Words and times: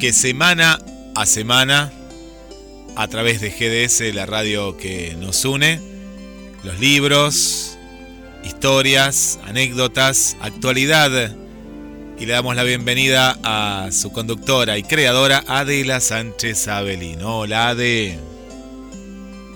que 0.00 0.14
semana 0.14 0.78
a 1.14 1.26
semana, 1.26 1.92
a 2.96 3.08
través 3.08 3.42
de 3.42 3.50
GDS, 3.50 4.14
la 4.14 4.24
radio 4.24 4.78
que 4.78 5.14
nos 5.20 5.44
une, 5.44 5.78
los 6.64 6.80
libros, 6.80 7.76
historias, 8.42 9.38
anécdotas, 9.44 10.38
actualidad. 10.40 11.36
Y 12.18 12.24
le 12.24 12.32
damos 12.32 12.56
la 12.56 12.62
bienvenida 12.62 13.38
a 13.42 13.90
su 13.92 14.10
conductora 14.10 14.78
y 14.78 14.84
creadora, 14.84 15.44
Adela 15.46 16.00
Sánchez 16.00 16.68
Avelino. 16.68 17.40
Hola, 17.40 17.68
Ade. 17.68 18.18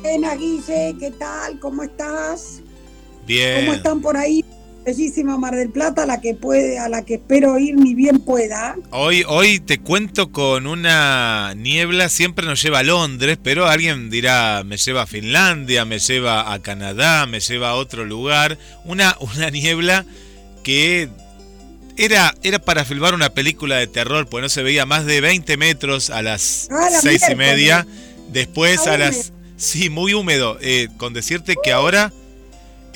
Buenas, 0.02 0.38
Guille, 0.38 0.94
¿qué 1.00 1.10
tal? 1.18 1.58
¿Cómo 1.58 1.84
estás? 1.84 2.60
Bien. 3.26 3.64
¿Cómo 3.64 3.72
están 3.72 4.02
por 4.02 4.18
ahí? 4.18 4.44
Bellísima 4.84 5.38
Mar 5.38 5.56
del 5.56 5.70
Plata, 5.70 6.02
a 6.02 6.06
la 6.06 6.20
que 6.20 6.34
puede, 6.34 6.78
a 6.78 6.88
la 6.88 7.04
que 7.04 7.14
espero 7.14 7.58
ir 7.58 7.76
ni 7.76 7.94
bien 7.94 8.20
pueda. 8.20 8.76
Hoy, 8.90 9.24
hoy 9.26 9.60
te 9.60 9.78
cuento 9.78 10.30
con 10.30 10.66
una 10.66 11.54
niebla, 11.56 12.08
siempre 12.08 12.46
nos 12.46 12.62
lleva 12.62 12.80
a 12.80 12.82
Londres, 12.82 13.38
pero 13.42 13.66
alguien 13.66 14.10
dirá, 14.10 14.62
me 14.64 14.76
lleva 14.76 15.02
a 15.02 15.06
Finlandia, 15.06 15.84
me 15.84 15.98
lleva 15.98 16.52
a 16.52 16.60
Canadá, 16.60 17.26
me 17.26 17.40
lleva 17.40 17.70
a 17.70 17.74
otro 17.74 18.04
lugar. 18.04 18.58
Una, 18.84 19.16
una 19.36 19.50
niebla 19.50 20.04
que 20.62 21.08
era, 21.96 22.34
era 22.42 22.58
para 22.58 22.84
filmar 22.84 23.14
una 23.14 23.30
película 23.30 23.76
de 23.76 23.86
terror, 23.86 24.28
pues 24.28 24.42
no 24.42 24.48
se 24.48 24.62
veía 24.62 24.86
más 24.86 25.06
de 25.06 25.20
20 25.20 25.56
metros 25.56 26.10
a 26.10 26.22
las 26.22 26.68
ah, 26.70 26.88
seis 27.00 27.22
y 27.30 27.34
media. 27.34 27.86
Después 28.32 28.86
a 28.86 28.98
las... 28.98 29.32
Sí, 29.56 29.88
muy 29.88 30.14
húmedo. 30.14 30.58
Eh, 30.60 30.88
con 30.96 31.12
decirte 31.12 31.54
que 31.62 31.72
ahora 31.72 32.12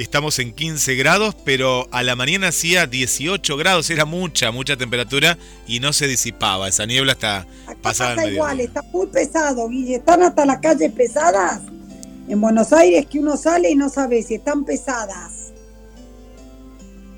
estamos 0.02 0.38
en 0.38 0.52
15 0.52 0.94
grados, 0.94 1.36
pero 1.44 1.88
a 1.90 2.02
la 2.02 2.16
mañana 2.16 2.48
hacía 2.48 2.86
18 2.86 3.56
grados, 3.56 3.90
era 3.90 4.04
mucha, 4.04 4.50
mucha 4.52 4.76
temperatura 4.76 5.38
y 5.66 5.80
no 5.80 5.92
se 5.92 6.06
disipaba. 6.06 6.68
Esa 6.68 6.86
niebla 6.86 7.12
está 7.12 7.46
pasada 7.82 8.16
pasa 8.16 8.30
igual, 8.30 8.60
está 8.60 8.82
muy 8.82 9.06
pesado, 9.06 9.68
Guille. 9.68 9.96
Están 9.96 10.22
hasta 10.22 10.46
las 10.46 10.60
calles 10.60 10.92
pesadas 10.92 11.62
en 12.28 12.40
Buenos 12.40 12.72
Aires 12.72 13.06
que 13.06 13.18
uno 13.18 13.36
sale 13.36 13.70
y 13.70 13.74
no 13.74 13.88
sabe 13.88 14.22
si 14.22 14.34
están 14.34 14.64
pesadas. 14.64 15.52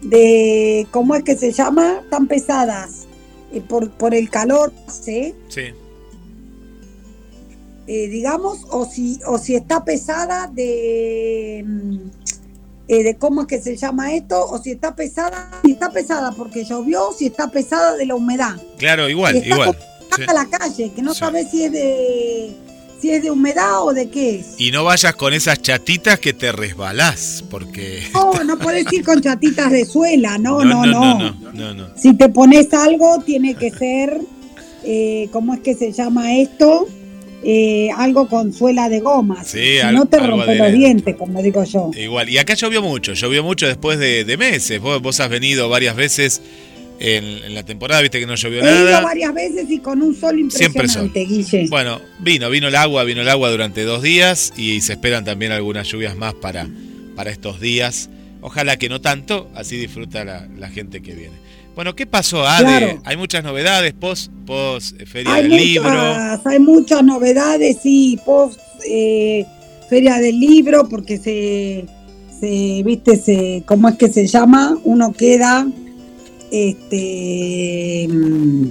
De, 0.03 0.87
¿cómo 0.91 1.15
es 1.15 1.23
que 1.25 1.37
se 1.37 1.53
llama? 1.53 2.01
Están 2.03 2.27
pesadas. 2.27 3.07
Eh, 3.53 3.61
por, 3.61 3.91
por 3.91 4.15
el 4.15 4.31
calor, 4.31 4.73
¿sí? 4.89 5.35
Sí. 5.49 5.75
Eh, 7.87 8.09
digamos, 8.09 8.67
o 8.71 8.87
si, 8.87 9.19
o 9.27 9.37
si 9.39 9.57
está 9.57 9.85
pesada 9.85 10.47
de 10.47 11.65
mm, 11.67 11.99
eh, 12.91 13.05
de 13.05 13.17
cómo 13.17 13.43
es 13.43 13.47
que 13.47 13.63
se 13.63 13.77
llama 13.77 14.13
esto, 14.15 14.45
o 14.45 14.61
si 14.61 14.73
está 14.73 14.97
pesada, 14.97 15.49
si 15.65 15.71
está 15.71 15.93
pesada 15.93 16.33
porque 16.33 16.65
llovió, 16.65 17.13
si 17.17 17.27
está 17.27 17.49
pesada 17.49 17.95
de 17.95 18.05
la 18.05 18.17
humedad. 18.17 18.61
Claro, 18.79 19.09
igual, 19.09 19.37
está 19.37 19.49
igual. 19.49 19.79
a 20.27 20.35
la 20.35 20.45
calle, 20.47 20.91
que 20.91 21.01
no 21.01 21.15
sabes 21.15 21.53
si 21.53 21.63
es 21.63 21.71
de 21.71 22.51
si 23.01 23.13
es 23.13 23.23
de 23.23 23.31
humedad 23.31 23.85
o 23.85 23.93
de 23.93 24.11
qué 24.11 24.41
es. 24.41 24.55
Y 24.59 24.73
no 24.73 24.83
vayas 24.83 25.15
con 25.15 25.33
esas 25.33 25.63
chatitas 25.63 26.19
que 26.19 26.33
te 26.33 26.51
resbalás, 26.51 27.45
porque... 27.49 28.03
No, 28.13 28.33
no 28.45 28.59
puedes 28.59 28.93
ir 28.93 29.05
con 29.05 29.21
chatitas 29.21 29.71
de 29.71 29.85
suela, 29.85 30.37
no, 30.37 30.65
no, 30.65 30.85
no. 30.85 31.33
no, 31.53 31.75
no 31.75 31.97
si 31.97 32.15
te 32.15 32.29
pones 32.29 32.75
algo, 32.75 33.21
tiene 33.25 33.55
que 33.55 33.71
ser, 33.71 34.21
eh, 34.83 35.29
¿cómo 35.31 35.55
es 35.55 35.61
que 35.61 35.77
se 35.77 35.93
llama 35.93 36.35
esto? 36.35 36.89
Eh, 37.43 37.89
algo 37.97 38.29
con 38.29 38.53
suela 38.53 38.89
de 38.89 39.01
goma. 39.01 39.45
Sí, 39.45 39.77
no 39.93 40.07
te 40.07 40.19
rompe 40.19 40.57
los 40.57 40.73
dientes, 40.73 41.17
como 41.17 41.43
digo 41.43 41.65
yo. 41.65 41.91
Igual, 41.97 42.29
y 42.29 42.39
acá 42.39 42.55
llovió 42.55 42.83
mucho, 42.83 43.15
llovió 43.15 43.43
mucho 43.43 43.67
después 43.67 43.99
de, 43.99 44.37
meses. 44.39 44.81
Vos, 44.81 45.21
has 45.21 45.31
venido 45.31 45.69
varias 45.69 45.97
veces 45.97 46.43
en, 46.99 47.55
la 47.55 47.63
temporada, 47.63 48.03
viste 48.03 48.21
que 48.21 48.27
no 48.27 48.35
llovió 48.35 48.61
He 48.61 48.65
nada. 48.65 48.91
Ido 48.91 49.03
varias 49.03 49.35
veces 49.35 49.71
y 49.71 49.79
con 49.79 50.03
un 50.03 50.15
sol 50.15 50.39
impresionante, 50.39 51.25
Guille. 51.25 51.67
Bueno, 51.71 52.01
vino, 52.19 52.51
vino 52.51 52.69
el 52.69 52.77
agua, 52.77 53.05
vino 53.05 53.23
el 53.23 53.29
agua 53.29 53.51
durante 53.51 53.85
dos 53.85 54.03
días 54.03 54.53
y 54.57 54.83
se 54.83 54.93
esperan 54.93 55.25
también 55.25 55.53
algunas 55.53 55.89
lluvias 55.89 56.17
más 56.17 56.35
para, 56.35 56.69
para 57.17 57.31
estos 57.31 57.59
días. 57.59 58.11
Ojalá 58.43 58.77
que 58.77 58.91
no 58.91 59.01
tanto, 59.01 59.51
así 59.55 59.79
disfruta 59.79 60.25
la 60.25 60.69
gente 60.69 61.01
que 61.01 61.15
viene. 61.15 61.50
Bueno, 61.81 61.97
¿qué 61.97 62.05
pasó, 62.05 62.47
Ade? 62.47 63.01
Hay 63.05 63.17
muchas 63.17 63.43
novedades 63.43 63.95
post, 63.95 64.31
post 64.45 65.01
eh, 65.01 65.07
Feria 65.07 65.37
del 65.37 65.49
Libro. 65.49 65.89
Hay 66.45 66.59
muchas 66.59 67.03
novedades, 67.03 67.79
sí, 67.83 68.21
post 68.23 68.61
eh, 68.87 69.47
Feria 69.89 70.17
del 70.17 70.39
Libro, 70.39 70.87
porque 70.91 71.17
se, 71.17 71.87
se, 72.39 72.83
viste, 72.83 73.17
se, 73.17 73.63
¿cómo 73.65 73.89
es 73.89 73.95
que 73.95 74.09
se 74.09 74.27
llama? 74.27 74.77
Uno 74.85 75.15
queda, 75.15 75.67
este, 76.51 78.07
mm, 78.11 78.67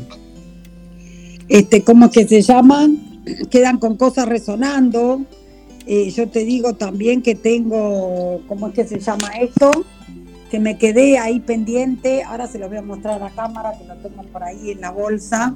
este, 1.48 1.81
¿cómo 1.81 2.06
es 2.06 2.12
que 2.12 2.28
se 2.28 2.44
llaman? 2.44 3.24
Quedan 3.50 3.80
con 3.80 3.98
cosas 3.98 4.28
resonando. 4.28 5.24
Eh, 5.88 6.12
yo 6.12 6.30
te 6.30 6.46
digo 6.46 6.75
también 6.75 7.24
que 7.24 7.34
tengo, 7.34 8.44
¿cómo 8.48 8.68
es 8.68 8.75
que 8.75 8.86
se 8.86 9.00
llama 9.00 9.30
esto? 9.42 9.84
Que 10.50 10.60
me 10.60 10.78
quedé 10.78 11.18
ahí 11.18 11.40
pendiente, 11.40 12.24
ahora 12.24 12.48
se 12.48 12.60
lo 12.60 12.68
voy 12.68 12.78
a 12.78 12.82
mostrar 12.82 13.22
a 13.22 13.26
la 13.26 13.30
cámara, 13.30 13.74
que 13.78 13.86
lo 13.86 13.96
tengo 13.98 14.24
por 14.24 14.44
ahí 14.44 14.72
en 14.72 14.82
la 14.82 14.92
bolsa, 14.92 15.56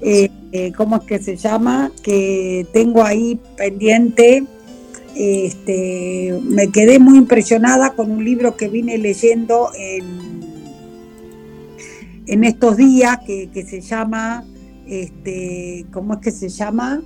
eh, 0.00 0.30
eh, 0.52 0.72
¿cómo 0.76 0.96
es 0.96 1.02
que 1.04 1.18
se 1.20 1.36
llama? 1.36 1.92
Que 2.02 2.66
tengo 2.72 3.04
ahí 3.04 3.40
pendiente, 3.56 4.44
este, 5.14 6.38
me 6.42 6.70
quedé 6.70 6.98
muy 6.98 7.18
impresionada 7.18 7.94
con 7.94 8.10
un 8.10 8.24
libro 8.24 8.56
que 8.56 8.68
vine 8.68 8.98
leyendo 8.98 9.70
en, 9.78 10.42
en 12.26 12.44
estos 12.44 12.76
días, 12.76 13.18
que, 13.24 13.66
se 13.66 13.80
llama, 13.80 14.44
este, 14.88 15.86
¿cómo 15.92 16.14
es 16.14 16.20
que 16.20 16.30
se 16.32 16.48
llama? 16.48 17.02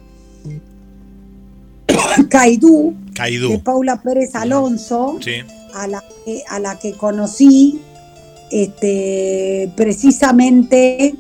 Caidú, 2.31 2.94
de 3.14 3.58
Paula 3.58 4.00
Pérez 4.02 4.34
Alonso. 4.34 5.19
Sí 5.20 5.42
a 5.75 5.86
la, 5.86 6.04
a 6.48 6.58
la 6.58 6.78
que 6.78 6.92
conocí 6.94 7.81
este, 8.50 9.72
precisamente 9.76 11.14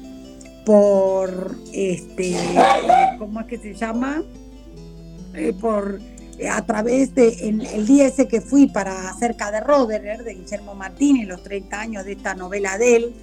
por, 0.64 1.56
este, 1.72 2.36
¿cómo 3.18 3.40
es 3.40 3.46
que 3.46 3.58
se 3.58 3.74
llama? 3.74 4.22
Eh, 5.34 5.52
por 5.58 6.00
a 6.48 6.64
través 6.64 7.14
de 7.14 7.28
el 7.50 7.86
día 7.86 8.06
ese 8.06 8.26
que 8.26 8.40
fui 8.40 8.66
para 8.66 9.10
acerca 9.10 9.50
de 9.50 9.60
Roderer, 9.60 10.24
de 10.24 10.34
Guillermo 10.34 10.74
Martínez, 10.74 11.28
los 11.28 11.42
30 11.42 11.80
años 11.80 12.04
de 12.04 12.12
esta 12.12 12.34
novela 12.34 12.78
de 12.78 12.96
él, 12.96 13.14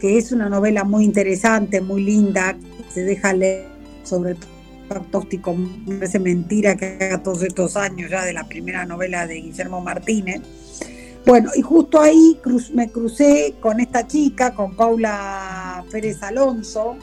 que 0.00 0.16
es 0.16 0.32
una 0.32 0.48
novela 0.48 0.84
muy 0.84 1.04
interesante, 1.04 1.80
muy 1.80 2.02
linda, 2.02 2.56
se 2.92 3.04
deja 3.04 3.32
leer 3.34 3.68
sobre 4.04 4.32
el 4.32 4.38
tóxico, 5.00 5.56
parece 5.86 6.18
mentira 6.18 6.76
que 6.76 6.98
haga 7.00 7.22
todos 7.22 7.42
estos 7.42 7.76
años 7.76 8.10
ya 8.10 8.24
de 8.24 8.32
la 8.32 8.44
primera 8.44 8.84
novela 8.84 9.26
de 9.26 9.36
Guillermo 9.36 9.80
Martínez. 9.80 10.42
Bueno, 11.24 11.50
y 11.54 11.62
justo 11.62 12.00
ahí 12.00 12.38
me 12.74 12.90
crucé 12.90 13.54
con 13.60 13.80
esta 13.80 14.06
chica, 14.06 14.54
con 14.54 14.74
Paula 14.74 15.84
Pérez 15.90 16.22
Alonso, 16.22 16.96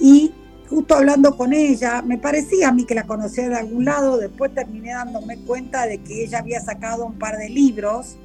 y 0.00 0.32
justo 0.68 0.94
hablando 0.94 1.36
con 1.36 1.52
ella, 1.52 2.00
me 2.00 2.16
parecía 2.16 2.68
a 2.68 2.72
mí 2.72 2.86
que 2.86 2.94
la 2.94 3.06
conocía 3.06 3.48
de 3.48 3.56
algún 3.56 3.84
lado, 3.84 4.16
después 4.16 4.54
terminé 4.54 4.92
dándome 4.92 5.36
cuenta 5.38 5.86
de 5.86 5.98
que 5.98 6.24
ella 6.24 6.38
había 6.38 6.60
sacado 6.60 7.04
un 7.04 7.18
par 7.18 7.36
de 7.36 7.50
libros. 7.50 8.16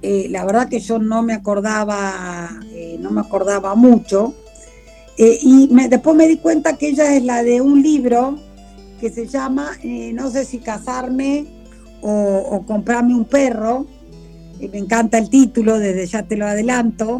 Eh, 0.00 0.28
la 0.30 0.44
verdad 0.44 0.68
que 0.68 0.80
yo 0.80 0.98
no 0.98 1.22
me 1.22 1.34
acordaba, 1.34 2.48
eh, 2.70 2.96
no 3.00 3.10
me 3.10 3.20
acordaba 3.20 3.74
mucho. 3.74 4.34
Eh, 5.16 5.38
y 5.42 5.68
después 5.88 6.16
me 6.16 6.26
di 6.26 6.38
cuenta 6.38 6.76
que 6.76 6.88
ella 6.88 7.14
es 7.14 7.22
la 7.22 7.42
de 7.42 7.60
un 7.60 7.82
libro 7.82 8.38
que 9.00 9.10
se 9.10 9.26
llama 9.26 9.70
No 10.12 10.30
sé 10.30 10.44
si 10.44 10.58
casarme 10.58 11.46
o, 12.00 12.64
comprarme 12.66 13.14
un 13.14 13.24
perro. 13.24 13.86
Y 14.60 14.68
me 14.68 14.78
encanta 14.78 15.18
el 15.18 15.28
título, 15.30 15.78
desde 15.78 16.06
ya 16.06 16.22
te 16.22 16.36
lo 16.36 16.46
adelanto. 16.46 17.18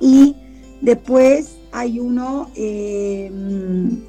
Y 0.00 0.34
después 0.80 1.56
hay 1.72 2.00
uno 2.00 2.50
eh, 2.54 3.30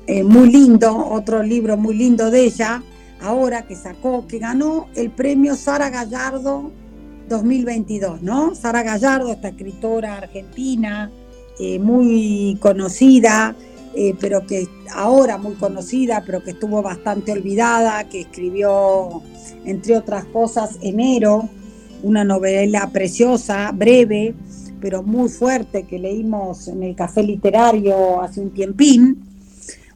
eh, 0.07 0.23
muy 0.23 0.51
lindo, 0.51 0.95
otro 0.95 1.43
libro 1.43 1.75
muy 1.77 1.95
lindo 1.95 2.31
de 2.31 2.45
ella, 2.45 2.83
ahora 3.21 3.63
que 3.63 3.75
sacó, 3.75 4.27
que 4.27 4.39
ganó 4.39 4.87
el 4.95 5.11
premio 5.11 5.55
Sara 5.55 5.89
Gallardo 5.89 6.71
2022, 7.27 8.21
¿no? 8.21 8.55
Sara 8.55 8.83
Gallardo, 8.83 9.31
esta 9.31 9.49
escritora 9.49 10.17
argentina, 10.17 11.11
eh, 11.59 11.77
muy 11.77 12.57
conocida, 12.61 13.53
eh, 13.93 14.15
pero 14.19 14.45
que 14.45 14.67
ahora 14.93 15.37
muy 15.37 15.55
conocida, 15.55 16.23
pero 16.25 16.41
que 16.41 16.51
estuvo 16.51 16.81
bastante 16.81 17.33
olvidada, 17.33 18.07
que 18.07 18.21
escribió, 18.21 19.21
entre 19.65 19.97
otras 19.97 20.23
cosas, 20.25 20.77
Enero, 20.81 21.49
una 22.01 22.23
novela 22.23 22.89
preciosa, 22.91 23.71
breve, 23.73 24.33
pero 24.79 25.03
muy 25.03 25.27
fuerte, 25.27 25.83
que 25.83 25.99
leímos 25.99 26.69
en 26.69 26.81
el 26.83 26.95
Café 26.95 27.23
Literario 27.23 28.21
hace 28.21 28.39
un 28.39 28.51
tiempín. 28.51 29.17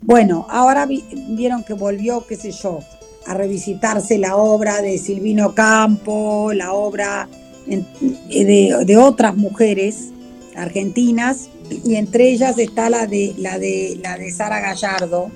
Bueno, 0.01 0.45
ahora 0.50 0.86
vieron 0.86 1.63
que 1.63 1.74
volvió, 1.74 2.27
qué 2.27 2.36
sé 2.36 2.51
yo, 2.51 2.80
a 3.25 3.36
revisitarse 3.36 4.18
la 4.18 4.36
obra 4.36 4.81
de 4.81 4.98
Silvino 4.98 5.56
Campo, 5.56 6.51
la 6.54 6.74
obra 6.74 7.30
de, 7.65 8.83
de 8.86 8.98
otras 8.98 9.38
mujeres 9.38 10.10
argentinas, 10.56 11.50
y 11.83 11.95
entre 11.95 12.29
ellas 12.29 12.57
está 12.57 12.89
la 12.89 13.07
de 13.07 13.33
la 13.37 13.59
de 13.59 13.99
la 14.01 14.17
de 14.17 14.31
Sara 14.31 14.59
Gallardo, 14.59 15.31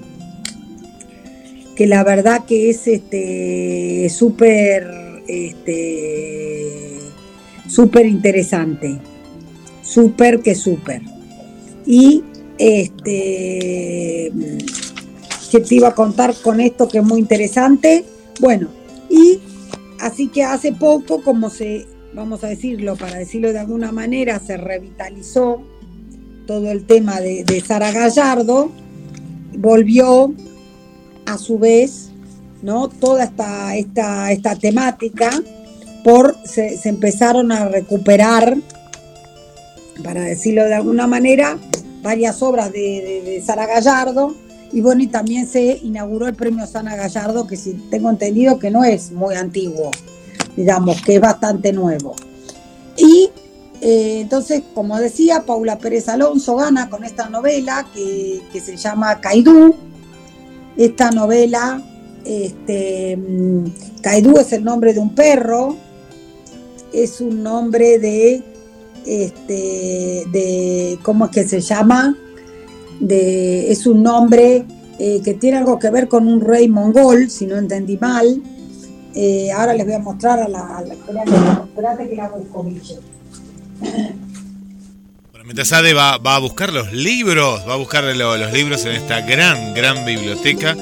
que 1.76 1.88
la 1.88 2.04
verdad 2.04 2.46
que 2.46 2.70
es 2.70 2.88
este 2.88 4.10
súper 4.10 4.88
este 5.28 6.98
interesante, 8.06 9.00
súper 9.82 10.40
que 10.42 10.56
súper. 10.56 11.02
Y 11.86 12.24
este 12.58 14.32
que 15.52 15.60
te 15.62 15.76
iba 15.76 15.90
a 15.90 15.96
contar 15.96 16.36
con 16.44 16.60
esto 16.60 16.88
que 16.88 16.98
es 17.00 17.04
muy 17.04 17.20
interesante. 17.20 18.04
Bueno, 18.40 18.70
y 19.10 19.40
así 20.00 20.28
que 20.28 20.44
hace 20.44 20.74
poco, 20.74 21.22
como 21.24 21.50
se, 21.50 21.86
vamos 22.14 22.44
a 22.44 22.48
decirlo, 22.48 22.96
para 22.96 23.18
decirlo 23.18 23.54
de 23.54 23.60
alguna 23.60 23.92
manera, 23.92 24.40
se 24.40 24.58
revitalizó 24.58 25.62
todo 26.48 26.72
el 26.72 26.86
tema 26.86 27.20
de, 27.20 27.64
Sara 27.66 27.92
Gallardo, 27.92 28.72
volvió 29.58 30.34
a 31.26 31.38
su 31.38 31.60
vez, 31.60 32.10
¿no? 32.64 32.88
Toda 32.88 33.26
esta, 33.26 33.76
esta, 33.76 34.32
esta 34.32 34.56
temática, 34.56 35.30
por, 36.04 36.36
se, 36.46 36.80
empezaron 36.86 37.52
a 37.52 37.68
recuperar, 37.68 38.58
para 40.04 40.22
decirlo 40.22 40.64
de 40.64 40.74
alguna 40.74 41.06
manera, 41.06 41.58
varias 42.02 42.42
obras 42.42 42.72
de, 42.72 43.44
Sara 43.46 43.68
Gallardo, 43.68 44.34
y 44.72 44.82
bueno, 44.82 45.04
y 45.04 45.08
también 45.08 45.48
se 45.48 45.80
inauguró 45.84 46.28
el 46.28 46.36
premio 46.36 46.66
Sana 46.66 46.96
Gallardo, 46.96 47.46
que 47.46 47.56
si 47.56 47.74
tengo 47.90 48.10
entendido 48.10 48.58
que 48.60 48.70
no 48.70 48.84
es 48.84 49.12
muy 49.12 49.36
antiguo, 49.36 49.92
digamos, 50.56 51.02
que 51.02 51.16
es 51.16 51.22
bastante 51.22 51.72
nuevo. 51.72 52.16
Y 52.98 53.30
eh, 53.82 54.22
entonces, 54.22 54.64
como 54.74 54.98
decía, 54.98 55.44
Paula 55.46 55.78
Pérez 55.78 56.10
Alonso 56.10 56.56
gana 56.56 56.90
con 56.90 57.04
esta 57.04 57.30
novela 57.30 57.86
que, 57.94 58.42
se 58.60 58.76
llama 58.76 59.20
Caidú. 59.22 59.76
Esta 60.76 61.12
novela, 61.12 61.82
este, 62.26 63.18
Caidú 64.02 64.32
mm, 64.32 64.40
es 64.40 64.54
el 64.54 64.64
nombre 64.64 64.94
de 64.94 65.00
un 65.00 65.14
perro, 65.14 65.76
es 66.92 67.22
un 67.22 67.44
nombre 67.44 68.00
de, 68.00 68.44
este, 69.06 70.24
de, 70.32 71.00
¿cómo 71.04 71.26
es 71.26 71.32
que 71.32 71.48
se 71.48 71.62
llama? 71.62 72.16
es 73.00 73.86
un 73.86 74.02
nombre 74.02 74.66
eh, 74.98 75.22
que 75.24 75.36
tiene 75.36 75.58
algo 75.58 75.78
que 75.78 75.92
ver 75.92 76.08
con 76.08 76.28
un 76.28 76.42
rey 76.42 76.68
mongol, 76.68 77.30
si 77.30 77.46
no 77.46 77.58
entendí 77.58 77.98
mal. 77.98 78.42
Eh, 79.14 79.52
ahora 79.52 79.76
les 79.76 79.86
voy 79.86 79.94
a 79.96 80.00
mostrar 80.00 80.40
a 80.40 80.48
la... 80.48 80.84
espérate, 80.92 82.10
que 82.10 82.16
la 82.16 82.30
busco, 82.30 82.64
Bueno, 83.80 85.46
mientras 85.46 85.72
Ade 85.74 85.94
va, 85.94 86.14
a 86.16 86.40
buscar 86.40 86.74
los 86.74 86.92
libros, 86.92 87.68
va 87.68 87.74
a 87.74 87.78
buscar 87.78 88.04
los, 88.04 88.54
libros 88.54 88.86
en 88.86 88.94
esta 88.94 89.22
gran, 89.22 89.74
gran 89.74 90.06
biblioteca, 90.06 90.76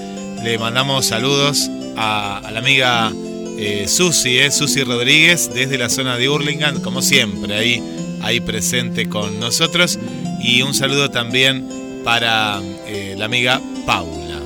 le 0.43 0.57
mandamos 0.57 1.05
saludos 1.05 1.69
a, 1.97 2.41
la 2.51 2.59
amiga 2.59 3.11
eh, 3.57 3.87
Susi, 3.87 4.37
eh, 4.37 4.51
Susi 4.51 4.83
Rodríguez, 4.83 5.51
desde 5.53 5.77
la 5.77 5.89
zona 5.89 6.17
de 6.17 6.29
Hurlingham, 6.29 6.81
como 6.81 7.01
siempre, 7.01 7.55
ahí, 7.55 7.83
ahí 8.21 8.39
presente 8.39 9.07
con 9.07 9.39
nosotros. 9.39 9.97
Y 10.39 10.61
un 10.61 10.73
saludo 10.73 11.09
también 11.09 12.01
para 12.03 12.61
eh, 12.85 13.15
la 13.17 13.25
amiga 13.25 13.61
Paula. 13.85 14.39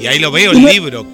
Y 0.00 0.06
ahí 0.06 0.18
lo 0.18 0.30
veo 0.30 0.52
el 0.52 0.64
libro, 0.64 1.06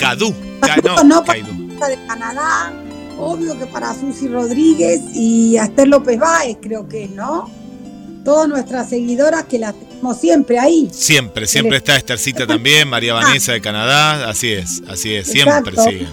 no, 0.83 1.05
no, 1.05 1.23
de 1.23 1.99
Canadá, 2.07 2.73
obvio 3.19 3.59
que 3.59 3.67
para 3.67 3.95
Susi 3.95 4.29
Rodríguez 4.29 5.01
y 5.15 5.57
Esther 5.57 5.89
López 5.89 6.19
Báez, 6.19 6.59
creo 6.61 6.89
que, 6.89 7.09
¿no? 7.09 7.51
Todas 8.25 8.49
nuestras 8.49 8.89
seguidoras 8.89 9.45
que 9.45 9.59
las 9.59 9.75
tenemos 9.75 10.19
siempre 10.19 10.59
ahí. 10.59 10.89
Siempre, 10.93 11.47
siempre 11.47 11.77
está 11.77 11.97
Esthercita 11.97 12.47
también, 12.47 12.89
María. 12.89 13.15
Vanessa 13.15 13.53
de 13.53 13.61
Canadá, 13.61 14.29
así 14.29 14.53
es, 14.53 14.83
así 14.89 15.15
es, 15.15 15.29
siempre 15.29 15.77
siguen. 15.77 16.09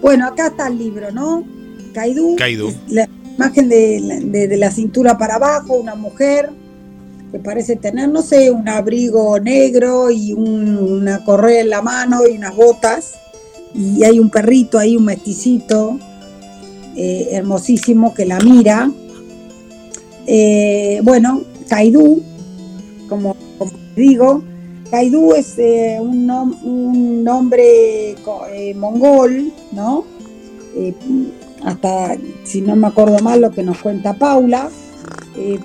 Bueno, 0.00 0.26
acá 0.26 0.46
está 0.48 0.68
el 0.68 0.78
libro, 0.78 1.10
¿no? 1.12 1.44
Caidú. 1.92 2.36
Caidú. 2.36 2.74
La 2.88 3.08
imagen 3.36 3.68
de 3.68 4.56
la 4.56 4.70
cintura 4.70 5.18
para 5.18 5.34
abajo, 5.34 5.74
una 5.74 5.94
mujer 5.94 6.50
que 7.30 7.38
parece 7.38 7.76
tener, 7.76 8.08
no 8.08 8.22
sé, 8.22 8.50
un 8.50 8.68
abrigo 8.68 9.38
negro 9.38 10.10
y 10.10 10.32
una 10.32 11.24
correa 11.24 11.60
en 11.60 11.68
la 11.68 11.82
mano 11.82 12.26
y 12.26 12.36
unas 12.36 12.56
botas. 12.56 13.12
Y 13.74 14.04
hay 14.04 14.18
un 14.18 14.30
perrito 14.30 14.78
ahí, 14.78 14.96
un 14.96 15.04
mesticito, 15.04 15.98
eh, 16.96 17.28
hermosísimo, 17.32 18.14
que 18.14 18.26
la 18.26 18.38
mira. 18.40 18.90
Eh, 20.26 21.00
bueno, 21.02 21.42
Kaidú, 21.68 22.22
como, 23.08 23.36
digo, 23.94 24.42
Kaidú 24.90 25.34
es 25.34 25.58
eh, 25.58 25.98
un, 26.00 26.30
un, 26.30 27.24
nombre 27.24 28.16
mongol, 28.76 29.52
¿no? 29.72 30.04
hasta, 31.64 32.16
si 32.44 32.60
no 32.60 32.76
me 32.76 32.86
acuerdo 32.86 33.18
mal, 33.18 33.40
lo 33.40 33.50
que 33.50 33.62
nos 33.62 33.78
cuenta 33.78 34.14
Paula 34.14 34.68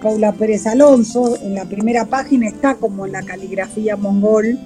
Paula 0.02 0.34
Pérez 0.34 0.68
Alonso. 0.68 1.38
En 1.42 1.56
la 1.56 1.66
primera 1.66 2.06
página 2.06 2.48
está 2.48 2.76
como 2.76 3.06
en 3.06 3.14
la 3.14 3.24
caligrafía 3.24 3.96
mongol 3.96 4.60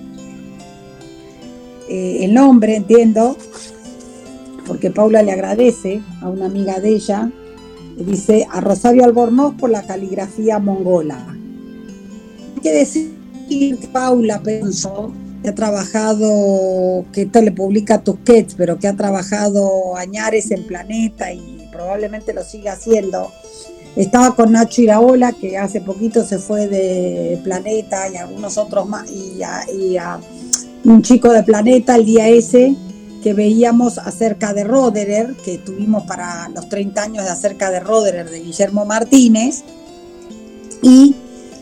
eh, 1.90 2.20
el 2.22 2.34
nombre, 2.34 2.76
entiendo, 2.76 3.38
porque 4.66 4.92
Paula 4.92 5.24
le 5.24 5.32
agradece 5.32 6.02
a 6.22 6.30
una 6.30 6.46
amiga 6.46 6.80
de 6.80 6.90
ella, 6.90 7.32
dice 7.98 8.48
a 8.52 8.62
Rosario 8.62 9.04
Albornoz 9.04 9.56
por 9.56 9.70
la 9.70 9.84
caligrafía 9.84 10.60
mongola. 10.60 11.26
Hay 12.56 12.62
que 12.62 12.72
decir 12.72 13.14
que 13.50 13.78
Paula 13.92 14.42
pensó 14.42 15.14
que 15.42 15.50
ha 15.50 15.56
trabajado, 15.56 17.06
que 17.14 17.24
esto 17.24 17.42
le 17.42 17.52
publica 17.52 18.04
Tusquets, 18.04 18.56
pero 18.56 18.78
que 18.80 18.88
ha 18.88 18.96
trabajado 18.96 19.96
añares 19.96 20.52
en 20.52 20.66
Planeta 20.66 21.32
y 21.32 21.70
probablemente 21.72 22.34
lo 22.34 22.44
siga 22.44 22.74
haciendo 22.74 23.32
estaba 23.98 24.36
con 24.36 24.52
Nacho 24.52 24.84
Iraola, 24.84 25.32
que 25.34 25.58
hace 25.58 25.82
poquito 25.82 26.24
se 26.24 26.38
fue 26.38 26.68
de 26.68 27.40
Planeta 27.44 28.08
y 28.08 28.18
algunos 28.18 28.58
otros 28.60 28.88
más, 28.88 29.10
y 29.12 29.42
a, 29.98 30.20
un 30.84 31.02
chico 31.02 31.32
de 31.32 31.44
Planeta 31.44 31.96
el 31.96 32.06
día 32.06 32.28
ese 32.30 32.76
que 33.24 33.34
veíamos 33.34 33.98
acerca 33.98 34.54
de 34.54 34.64
Roderer, 34.64 35.36
que 35.44 35.58
tuvimos 35.58 36.04
para 36.04 36.50
los 36.50 36.70
30 36.70 37.02
años 37.02 37.26
de 37.26 37.32
acerca 37.32 37.72
de 37.72 37.80
Roderer 37.80 38.30
de 38.30 38.40
Guillermo 38.40 38.86
Martínez, 38.86 39.64
y, 40.82 41.16